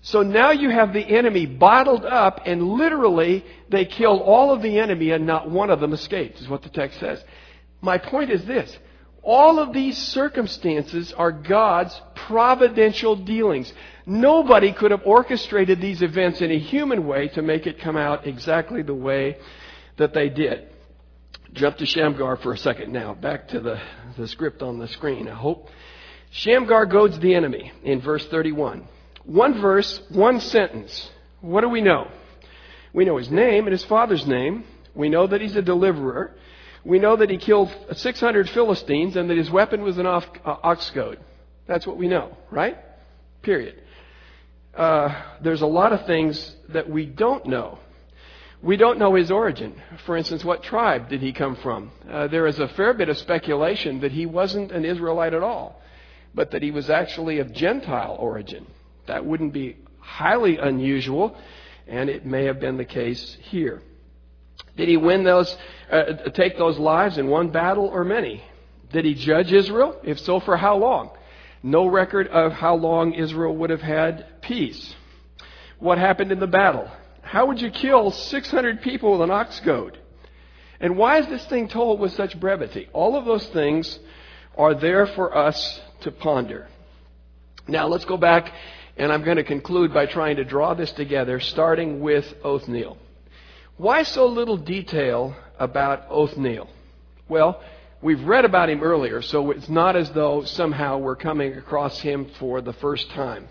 [0.02, 4.80] So now you have the enemy bottled up, and literally they killed all of the
[4.80, 7.24] enemy, and not one of them escaped, is what the text says.
[7.82, 8.78] My point is this
[9.28, 13.72] all of these circumstances are God's providential dealings.
[14.06, 18.26] Nobody could have orchestrated these events in a human way to make it come out
[18.26, 19.38] exactly the way
[19.98, 20.70] that they did.
[21.52, 23.16] Jump to Shamgar for a second now.
[23.16, 23.82] Back to the,
[24.18, 25.70] the script on the screen, I hope.
[26.30, 28.88] Shamgar goads the enemy in verse 31.
[29.26, 31.10] One verse, one sentence.
[31.42, 32.10] What do we know?
[32.94, 34.64] We know his name and his father's name.
[34.96, 36.34] We know that he's a deliverer.
[36.84, 40.90] We know that he killed 600 Philistines and that his weapon was an uh, ox
[40.92, 41.20] goad.
[41.68, 42.78] That's what we know, right?
[43.42, 43.82] Period.
[44.76, 47.80] Uh, there's a lot of things that we don't know.
[48.62, 49.80] We don't know his origin.
[50.06, 51.92] For instance, what tribe did he come from?
[52.10, 55.82] Uh, there is a fair bit of speculation that he wasn't an Israelite at all,
[56.34, 58.66] but that he was actually of Gentile origin.
[59.06, 61.36] That wouldn't be highly unusual,
[61.88, 63.82] and it may have been the case here.
[64.76, 65.56] Did he win those,
[65.92, 68.44] uh, take those lives in one battle or many?
[68.92, 70.00] Did he judge Israel?
[70.04, 71.12] If so, for how long?
[71.64, 74.96] No record of how long Israel would have had peace.
[75.80, 76.90] What happened in the battle?
[77.22, 79.98] How would you kill 600 people with an ox goad?
[80.80, 82.88] And why is this thing told with such brevity?
[82.94, 84.00] All of those things
[84.56, 86.68] are there for us to ponder.
[87.68, 88.54] Now let's go back,
[88.96, 92.98] and I'm going to conclude by trying to draw this together, starting with Othniel.
[93.78, 96.68] Why so little detail about Othniel?
[97.30, 97.62] Well,
[98.02, 102.26] we've read about him earlier, so it's not as though somehow we're coming across him
[102.40, 103.48] for the first time.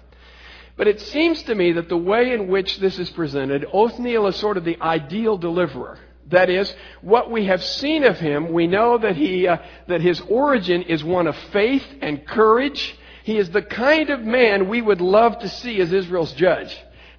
[0.77, 4.35] But it seems to me that the way in which this is presented, Othniel is
[4.35, 5.97] sort of the ideal deliverer.
[6.31, 10.21] That is, what we have seen of him, we know that, he, uh, that his
[10.23, 12.99] origin is one of faith and courage.
[13.23, 16.77] He is the kind of man we would love to see as Israel's judge.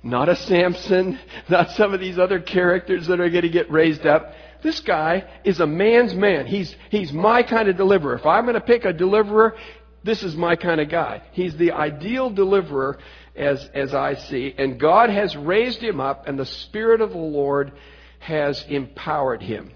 [0.08, 4.06] Not a Samson, not some of these other characters that are going to get raised
[4.06, 4.34] up.
[4.64, 6.48] This guy is a man's man.
[6.48, 8.16] He's, he's my kind of deliverer.
[8.16, 9.58] If I'm going to pick a deliverer,
[10.06, 11.24] this is my kind of guy.
[11.34, 13.00] He's the ideal deliverer
[13.36, 14.56] as, as I see.
[14.58, 17.74] And God has raised him up, and the Spirit of the Lord
[18.20, 19.72] has empowered him.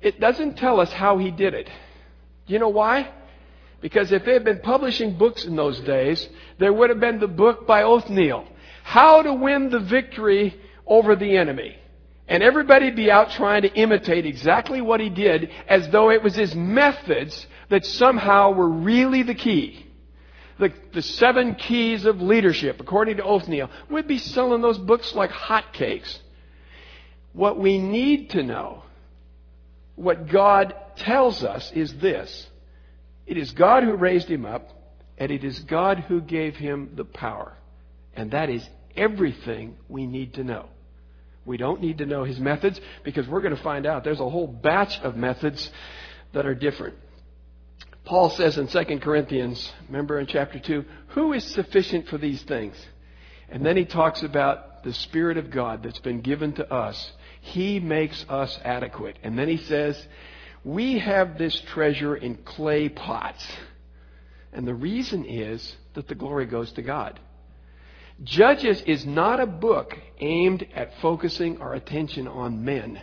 [0.00, 1.68] It doesn't tell us how he did it.
[2.46, 3.10] You know why?
[3.84, 6.26] Because if they had been publishing books in those days,
[6.58, 8.46] there would have been the book by Othniel.
[8.82, 11.76] How to win the victory over the enemy.
[12.26, 16.22] And everybody would be out trying to imitate exactly what he did as though it
[16.22, 19.84] was his methods that somehow were really the key
[20.58, 23.68] the, the seven keys of leadership, according to Othniel.
[23.90, 26.20] We'd be selling those books like hotcakes.
[27.34, 28.84] What we need to know,
[29.96, 32.48] what God tells us, is this
[33.26, 34.68] it is God who raised him up,
[35.18, 37.56] and it is God who gave him the power.
[38.14, 40.66] And that is everything we need to know.
[41.44, 44.28] We don't need to know his methods because we're going to find out there's a
[44.28, 45.70] whole batch of methods
[46.32, 46.94] that are different.
[48.04, 52.74] Paul says in 2 Corinthians, remember in chapter 2, who is sufficient for these things?
[53.48, 57.12] And then he talks about the Spirit of God that's been given to us.
[57.40, 59.18] He makes us adequate.
[59.22, 60.06] And then he says,
[60.64, 63.46] we have this treasure in clay pots.
[64.52, 67.20] And the reason is that the glory goes to God.
[68.22, 73.00] Judges is not a book aimed at focusing our attention on men.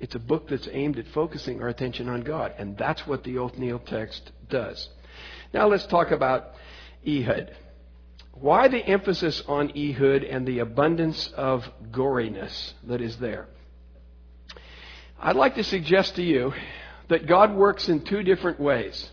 [0.00, 3.38] It's a book that's aimed at focusing our attention on God, and that's what the
[3.38, 4.88] Othniel text does.
[5.52, 6.54] Now let's talk about
[7.06, 7.54] Ehud.
[8.32, 13.46] Why the emphasis on Ehud and the abundance of goriness that is there?
[15.20, 16.52] I'd like to suggest to you
[17.08, 19.10] that God works in two different ways.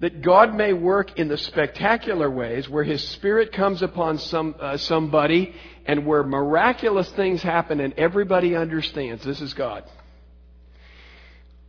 [0.00, 4.76] That God may work in the spectacular ways where His Spirit comes upon some, uh,
[4.76, 5.54] somebody
[5.86, 9.84] and where miraculous things happen and everybody understands this is God.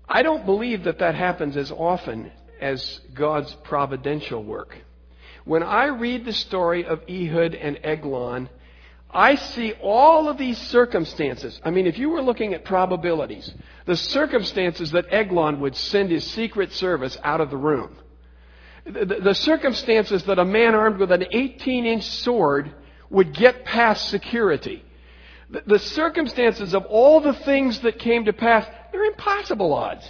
[0.07, 4.77] I don't believe that that happens as often as God's providential work.
[5.45, 8.49] When I read the story of Ehud and Eglon,
[9.15, 11.61] I see all of these circumstances.
[11.63, 13.49] I mean, if you were looking at probabilities,
[13.85, 17.95] the circumstances that Eglon would send his secret service out of the room,
[18.83, 22.75] the, the, circumstances that a man armed with an 18 inch sword
[23.09, 24.83] would get past security,
[25.49, 30.05] the, the circumstances of all the things that came to pass, they're impossible odds.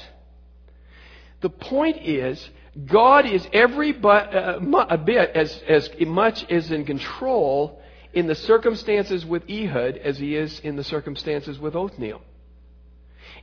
[1.41, 2.49] The point is,
[2.88, 7.82] God is every but, uh, a bit as, as much as in control
[8.16, 12.22] in the circumstances with Ehud as he is in the circumstances with Othniel.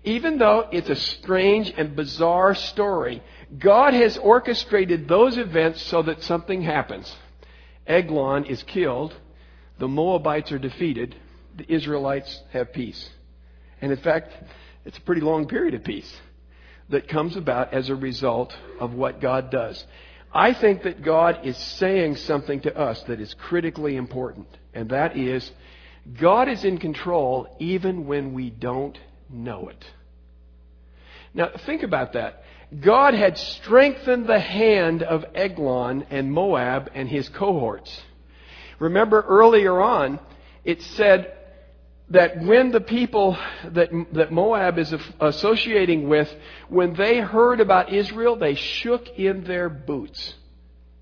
[0.03, 3.23] Even though it's a strange and bizarre story,
[3.59, 7.15] God has orchestrated those events so that something happens.
[7.87, 9.15] Eglon is killed,
[9.79, 11.15] the Moabites are defeated,
[11.57, 13.11] the Israelites have peace.
[13.81, 14.33] And in fact,
[14.85, 16.13] it's a pretty long period of peace
[16.89, 19.85] that comes about as a result of what God does.
[20.35, 25.17] I think that God is saying something to us that is critically important, and that
[25.17, 25.51] is
[26.19, 28.99] God is in control even when we don't
[29.31, 29.85] know it.
[31.35, 32.43] Now, think about that.
[32.81, 38.03] God had strengthened the hand of Eglon and Moab and his cohorts.
[38.79, 40.19] Remember earlier on,
[40.65, 41.37] it said
[42.13, 46.33] that when the people that, that Moab is associating with,
[46.69, 50.35] when they heard about Israel, they shook in their boots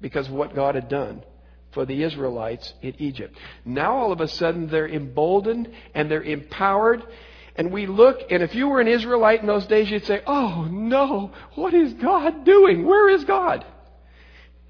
[0.01, 1.25] because of what God had done
[1.73, 3.37] for the Israelites in Egypt.
[3.65, 7.03] Now all of a sudden they're emboldened and they're empowered.
[7.57, 10.65] And we look, and if you were an Israelite in those days, you'd say, Oh
[10.71, 12.87] no, what is God doing?
[12.87, 13.65] Where is God?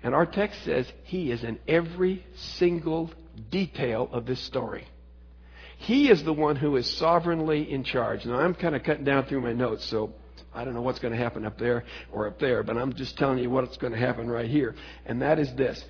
[0.03, 3.11] And our text says He is in every single
[3.51, 4.86] detail of this story.
[5.81, 8.26] He is the one who is sovereignly in charge.
[8.26, 10.12] Now, I'm kind of cutting down through my notes, so
[10.55, 13.16] I don't know what's going to happen up there or up there, but I'm just
[13.16, 14.74] telling you what's going to happen right here.
[15.07, 15.83] And that is this.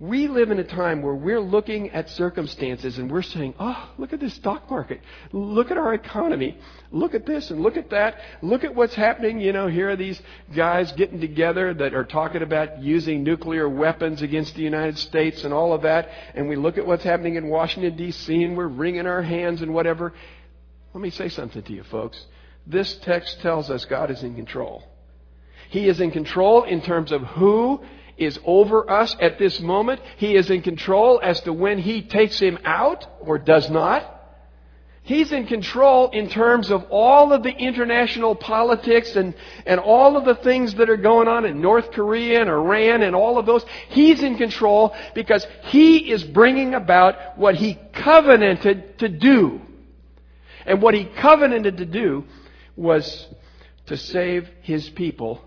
[0.00, 4.12] We live in a time where we're looking at circumstances and we're saying, oh, look
[4.12, 5.00] at this stock market.
[5.32, 6.58] Look at our economy.
[6.90, 8.18] Look at this and look at that.
[8.42, 9.40] Look at what's happening.
[9.40, 10.20] You know, here are these
[10.54, 15.54] guys getting together that are talking about using nuclear weapons against the United States and
[15.54, 16.08] all of that.
[16.34, 19.72] And we look at what's happening in Washington, D.C., and we're wringing our hands and
[19.72, 20.12] whatever.
[20.92, 22.20] Let me say something to you, folks.
[22.66, 24.82] This text tells us God is in control.
[25.70, 27.80] He is in control in terms of who
[28.16, 30.00] is over us at this moment.
[30.16, 34.10] He is in control as to when He takes him out or does not.
[35.04, 39.34] He's in control in terms of all of the international politics and,
[39.66, 43.14] and all of the things that are going on in North Korea and Iran and
[43.14, 43.62] all of those.
[43.90, 49.60] He's in control because He is bringing about what He covenanted to do.
[50.64, 52.24] And what He covenanted to do
[52.74, 53.28] was
[53.86, 55.42] to save His people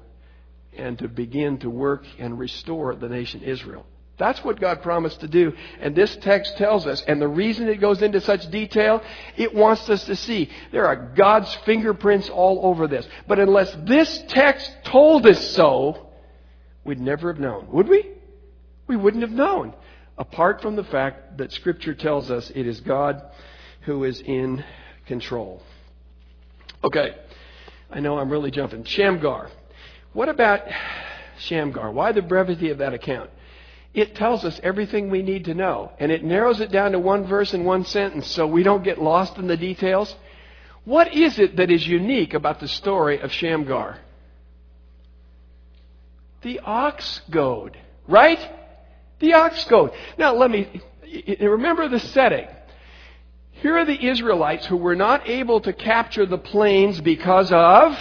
[0.78, 3.86] and to begin to work and restore the nation Israel.
[4.17, 5.53] That's what God promised to do.
[5.80, 9.03] And this text tells us, and the reason it goes into such detail,
[9.36, 13.07] it wants us to see there are God's fingerprints all over this.
[13.28, 16.07] But unless this text told us so,
[16.84, 18.09] we'd never have known, would we?
[18.88, 19.75] We wouldn't have known.
[20.17, 23.21] Apart from the fact that Scripture tells us it is God
[23.82, 24.63] who is in
[25.05, 25.61] control.
[26.84, 27.15] Okay,
[27.91, 28.84] I know I'm really jumping.
[28.84, 29.51] Shamgar.
[30.13, 30.61] What about
[31.39, 31.91] Shamgar?
[31.91, 33.29] Why the brevity of that account?
[33.93, 37.25] It tells us everything we need to know, and it narrows it down to one
[37.25, 40.15] verse and one sentence so we don't get lost in the details.
[40.85, 43.97] What is it that is unique about the story of Shamgar?
[46.43, 47.77] The ox goad,
[48.07, 48.39] right?
[49.19, 49.91] The ox goad.
[50.17, 50.81] Now, let me
[51.39, 52.47] remember the setting.
[53.53, 57.97] Here are the Israelites who were not able to capture the plains because of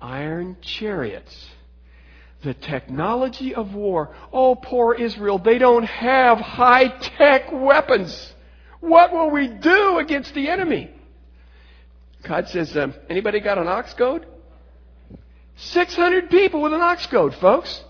[0.00, 1.48] iron chariots.
[2.42, 4.14] The technology of war.
[4.32, 8.34] Oh, poor Israel, they don't have high tech weapons.
[8.80, 10.90] What will we do against the enemy?
[12.22, 14.26] God says, um, anybody got an ox goad?
[15.56, 17.82] 600 people with an ox goad, folks.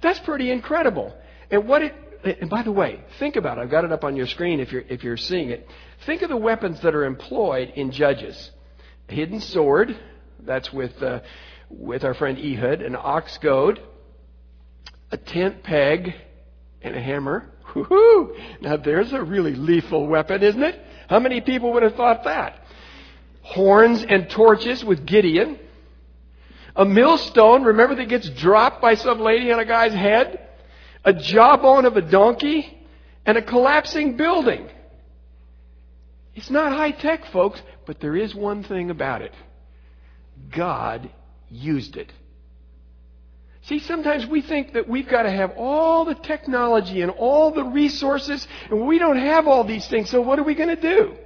[0.00, 1.16] That's pretty incredible.
[1.50, 1.94] And what it,
[2.24, 3.62] and by the way, think about it.
[3.62, 5.68] I've got it up on your screen if you're, if you're seeing it.
[6.04, 8.50] Think of the weapons that are employed in Judges.
[9.08, 9.96] Hidden sword,
[10.40, 11.20] that's with, uh,
[11.68, 13.80] with our friend Ehud, an ox goad,
[15.10, 16.14] a tent peg,
[16.82, 17.50] and a hammer.
[17.74, 18.36] Woo-hoo!
[18.60, 20.80] Now there's a really lethal weapon, isn't it?
[21.08, 22.60] How many people would have thought that?
[23.42, 25.58] Horns and torches with Gideon.
[26.74, 30.48] A millstone, remember that gets dropped by some lady on a guy's head?
[31.04, 32.72] A jawbone of a donkey?
[33.24, 34.68] And a collapsing building.
[36.34, 39.32] It's not high tech, folks, but there is one thing about it.
[40.50, 41.10] God
[41.50, 42.12] used it.
[43.62, 47.64] See, sometimes we think that we've got to have all the technology and all the
[47.64, 51.16] resources, and we don't have all these things, so what are we going to do?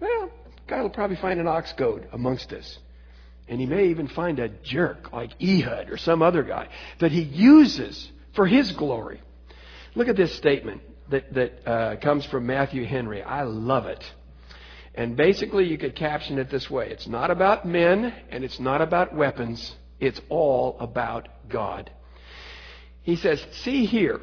[0.00, 0.30] Well,
[0.68, 2.78] God will probably find an ox goad amongst us.
[3.48, 6.68] And he may even find a jerk like Ehud or some other guy
[7.00, 9.20] that he uses for his glory.
[9.94, 13.22] Look at this statement that, that uh, comes from Matthew Henry.
[13.22, 14.04] I love it.
[14.98, 18.82] And basically, you could caption it this way It's not about men and it's not
[18.82, 21.88] about weapons, it's all about God.
[23.02, 24.20] He says, See here,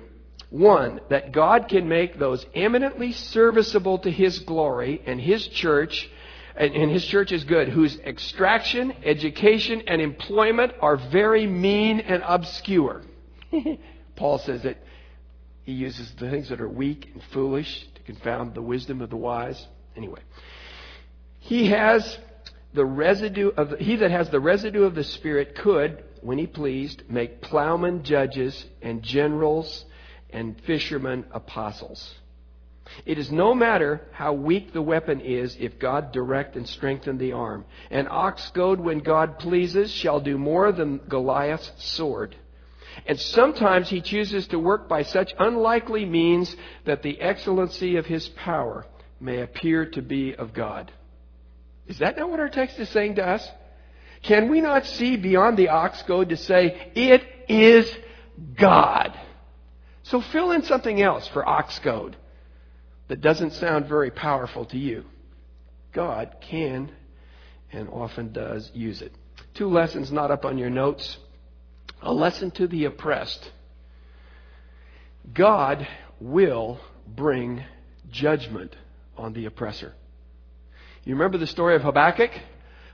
[0.49, 6.09] one, that God can make those eminently serviceable to His glory and His church,
[6.57, 12.21] and, and His church is good, whose extraction, education, and employment are very mean and
[12.27, 13.01] obscure.
[14.17, 14.77] Paul says that
[15.63, 19.17] he uses the things that are weak and foolish to confound the wisdom of the
[19.17, 19.65] wise.
[19.95, 20.19] Anyway,
[21.45, 22.17] he has
[22.73, 26.47] the residue of the, he that has the residue of the Spirit could, when he
[26.47, 29.85] pleased, make plowmen judges and generals
[30.31, 32.15] and fishermen apostles.
[33.05, 37.33] It is no matter how weak the weapon is if God direct and strengthen the
[37.33, 37.65] arm.
[37.91, 42.35] An ox goad, when God pleases, shall do more than Goliath's sword.
[43.05, 48.29] And sometimes he chooses to work by such unlikely means that the excellency of his
[48.29, 48.87] power
[49.19, 50.91] may appear to be of God.
[51.87, 53.47] Is that not what our text is saying to us?
[54.23, 57.91] Can we not see beyond the ox goad to say, it is
[58.55, 59.17] God?
[60.03, 62.15] So fill in something else for ox goad
[63.07, 65.05] that doesn't sound very powerful to you.
[65.93, 66.91] God can
[67.71, 69.13] and often does use it.
[69.53, 71.17] Two lessons not up on your notes.
[72.01, 73.51] A lesson to the oppressed.
[75.33, 75.87] God
[76.19, 77.63] will bring
[78.11, 78.75] judgment
[79.17, 79.93] on the oppressor.
[81.05, 82.31] You remember the story of Habakkuk?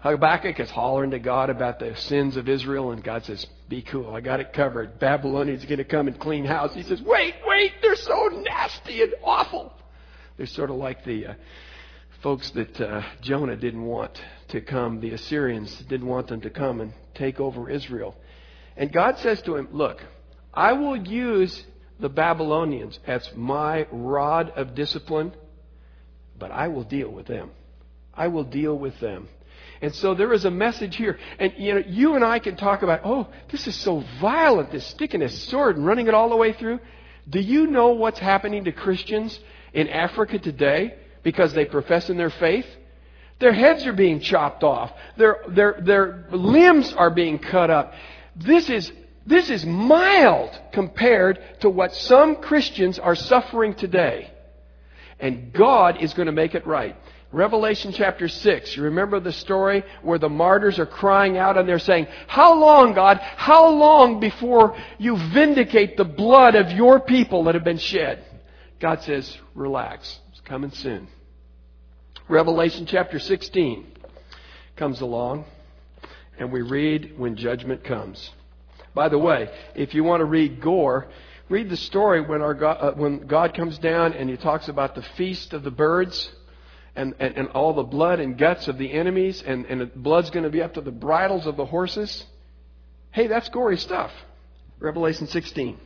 [0.01, 4.13] Habakkuk is hollering to God about the sins of Israel, and God says, Be cool,
[4.13, 4.99] I got it covered.
[4.99, 6.73] Babylonians are going to come and clean house.
[6.73, 9.71] He says, Wait, wait, they're so nasty and awful.
[10.35, 11.33] They're sort of like the uh,
[12.21, 14.99] folks that uh, Jonah didn't want to come.
[14.99, 18.17] The Assyrians didn't want them to come and take over Israel.
[18.75, 20.03] And God says to him, Look,
[20.53, 21.63] I will use
[21.97, 25.31] the Babylonians as my rod of discipline,
[26.37, 27.51] but I will deal with them.
[28.13, 29.27] I will deal with them.
[29.81, 31.17] And so there is a message here.
[31.39, 34.85] And you know, you and I can talk about, oh, this is so violent, this
[34.85, 36.79] sticking his sword and running it all the way through.
[37.29, 39.39] Do you know what's happening to Christians
[39.73, 42.65] in Africa today because they profess in their faith?
[43.39, 44.91] Their heads are being chopped off.
[45.17, 47.93] Their, their, their limbs are being cut up.
[48.35, 48.91] This is,
[49.25, 54.31] this is mild compared to what some Christians are suffering today.
[55.19, 56.95] And God is going to make it right.
[57.33, 61.79] Revelation chapter 6, you remember the story where the martyrs are crying out and they're
[61.79, 63.19] saying, How long, God?
[63.19, 68.25] How long before you vindicate the blood of your people that have been shed?
[68.81, 70.19] God says, Relax.
[70.31, 71.07] It's coming soon.
[72.27, 73.87] Revelation chapter 16
[74.75, 75.45] comes along
[76.37, 78.29] and we read when judgment comes.
[78.93, 81.07] By the way, if you want to read gore,
[81.47, 84.95] read the story when, our God, uh, when God comes down and he talks about
[84.95, 86.29] the feast of the birds
[86.95, 90.29] and, and, and all the blood and guts of the enemies, and, and the blood's
[90.29, 92.25] going to be up to the bridles of the horses.
[93.11, 94.11] Hey, that's gory stuff.
[94.79, 95.77] Revelation 16,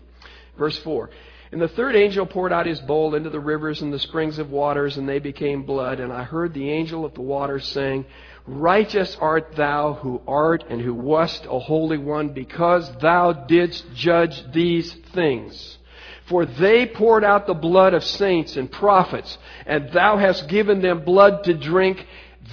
[0.58, 1.10] verse 4.
[1.51, 4.49] And the third angel poured out his bowl into the rivers and the springs of
[4.49, 5.99] waters, and they became blood.
[5.99, 8.06] And I heard the angel of the waters saying,
[8.47, 14.43] Righteous art thou who art and who wast a holy one, because thou didst judge
[14.53, 15.78] these things.
[16.26, 21.04] For they poured out the blood of saints and prophets, and thou hast given them
[21.04, 22.06] blood to drink.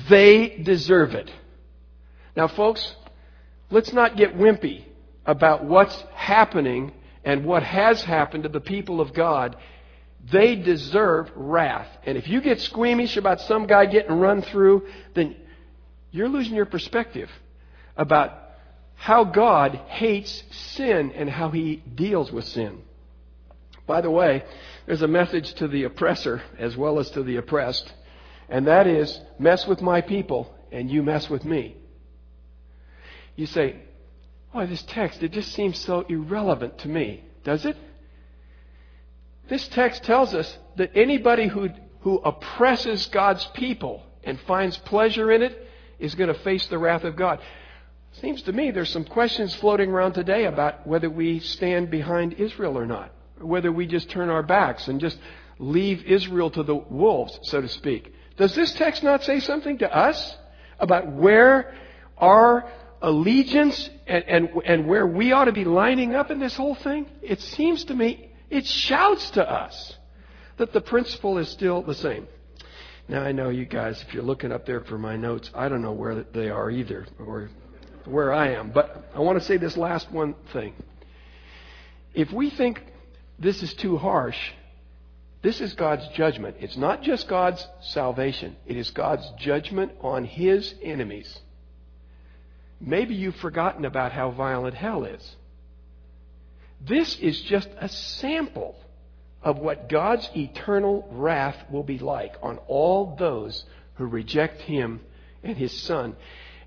[0.09, 1.31] They deserve it.
[2.37, 2.95] Now, folks,
[3.71, 4.85] let's not get wimpy
[5.25, 6.93] about what's happening
[7.25, 9.57] and what has happened to the people of God.
[10.31, 11.89] They deserve wrath.
[12.05, 15.37] And if you get squeamish about some guy getting run through, then
[16.11, 17.31] you're losing your perspective
[17.97, 18.39] about
[18.95, 22.83] how God hates sin and how he deals with sin.
[23.93, 24.43] By the way,
[24.87, 27.93] there's a message to the oppressor as well as to the oppressed,
[28.49, 31.77] and that is mess with my people and you mess with me.
[33.37, 33.77] You say,
[34.51, 37.23] Boy, this text, it just seems so irrelevant to me.
[37.45, 37.77] Does it?
[39.51, 41.69] This text tells us that anybody who,
[42.01, 45.69] who oppresses God's people and finds pleasure in it
[45.99, 47.41] is going to face the wrath of God.
[48.13, 52.79] Seems to me there's some questions floating around today about whether we stand behind Israel
[52.79, 53.13] or not
[53.43, 55.19] whether we just turn our backs and just
[55.59, 58.15] leave Israel to the wolves, so to speak.
[58.37, 60.37] Does this text not say something to us
[60.79, 61.75] about where
[62.19, 62.71] our
[63.03, 67.07] allegiance and, and, and where we ought to be lining up in this whole thing,
[67.21, 69.97] it seems to me it shouts to us
[70.59, 72.27] that the principle is still the same.
[73.09, 75.83] Now, I know you guys, if you're looking up there for my notes, I don't
[75.83, 77.51] know where they are either, or
[78.05, 78.71] where I am.
[78.71, 80.75] But I want to say this last one thing.
[82.15, 82.83] If we think
[83.39, 84.39] this is too harsh,
[85.43, 86.57] this is God's judgment.
[86.61, 91.39] It's not just God's salvation, it is God's judgment on His enemies.
[92.81, 95.37] Maybe you've forgotten about how violent hell is.
[96.81, 98.77] This is just a sample
[99.43, 103.65] of what God's eternal wrath will be like on all those
[103.95, 105.01] who reject Him
[105.43, 106.17] and His Son.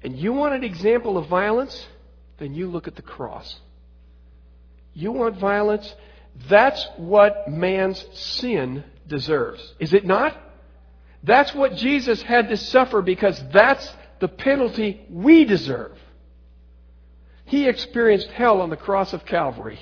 [0.04, 1.88] And you want an example of violence?
[2.38, 3.60] Then you look at the cross.
[4.94, 5.94] You want violence?
[6.50, 9.74] That's what man's sin deserves.
[9.80, 10.38] Is it not?
[11.24, 15.98] That's what Jesus had to suffer because that's the penalty we deserve.
[17.46, 19.80] He experienced hell on the cross of Calvary.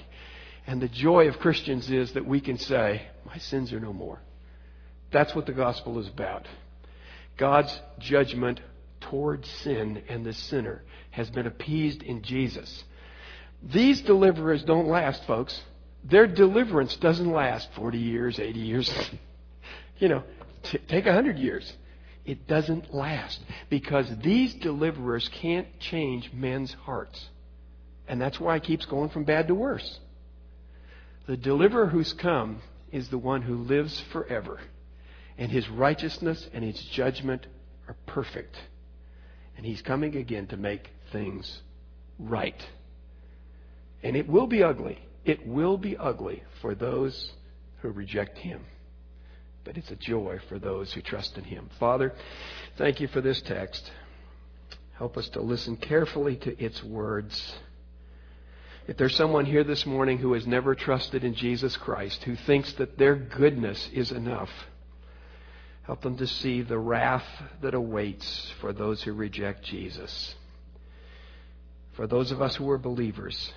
[0.65, 4.19] And the joy of Christians is that we can say, My sins are no more.
[5.11, 6.47] That's what the gospel is about.
[7.37, 8.61] God's judgment
[9.01, 12.83] toward sin and the sinner has been appeased in Jesus.
[13.61, 15.61] These deliverers don't last, folks.
[16.03, 19.09] Their deliverance doesn't last 40 years, 80 years.
[19.99, 20.23] you know,
[20.63, 21.71] t- take 100 years.
[22.25, 23.39] It doesn't last
[23.69, 27.29] because these deliverers can't change men's hearts.
[28.07, 29.99] And that's why it keeps going from bad to worse.
[31.27, 34.59] The deliverer who's come is the one who lives forever,
[35.37, 37.47] and his righteousness and his judgment
[37.87, 38.55] are perfect.
[39.55, 41.61] And he's coming again to make things
[42.19, 42.61] right.
[44.01, 44.99] And it will be ugly.
[45.25, 47.33] It will be ugly for those
[47.81, 48.61] who reject him.
[49.63, 51.69] But it's a joy for those who trust in him.
[51.79, 52.13] Father,
[52.77, 53.91] thank you for this text.
[54.93, 57.55] Help us to listen carefully to its words.
[58.85, 62.73] If there's someone here this morning who has never trusted in Jesus Christ, who thinks
[62.73, 64.49] that their goodness is enough,
[65.83, 67.25] help them to see the wrath
[67.61, 70.35] that awaits for those who reject Jesus.
[71.93, 73.53] For those of us who are believers,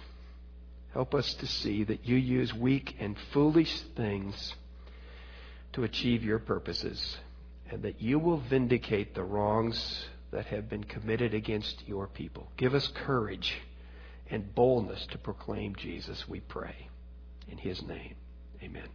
[0.96, 4.54] help us to see that you use weak and foolish things
[5.74, 7.18] to achieve your purposes,
[7.70, 12.50] and that you will vindicate the wrongs that have been committed against your people.
[12.56, 13.58] Give us courage
[14.30, 16.88] and boldness to proclaim Jesus, we pray.
[17.50, 18.14] In his name,
[18.62, 18.88] amen.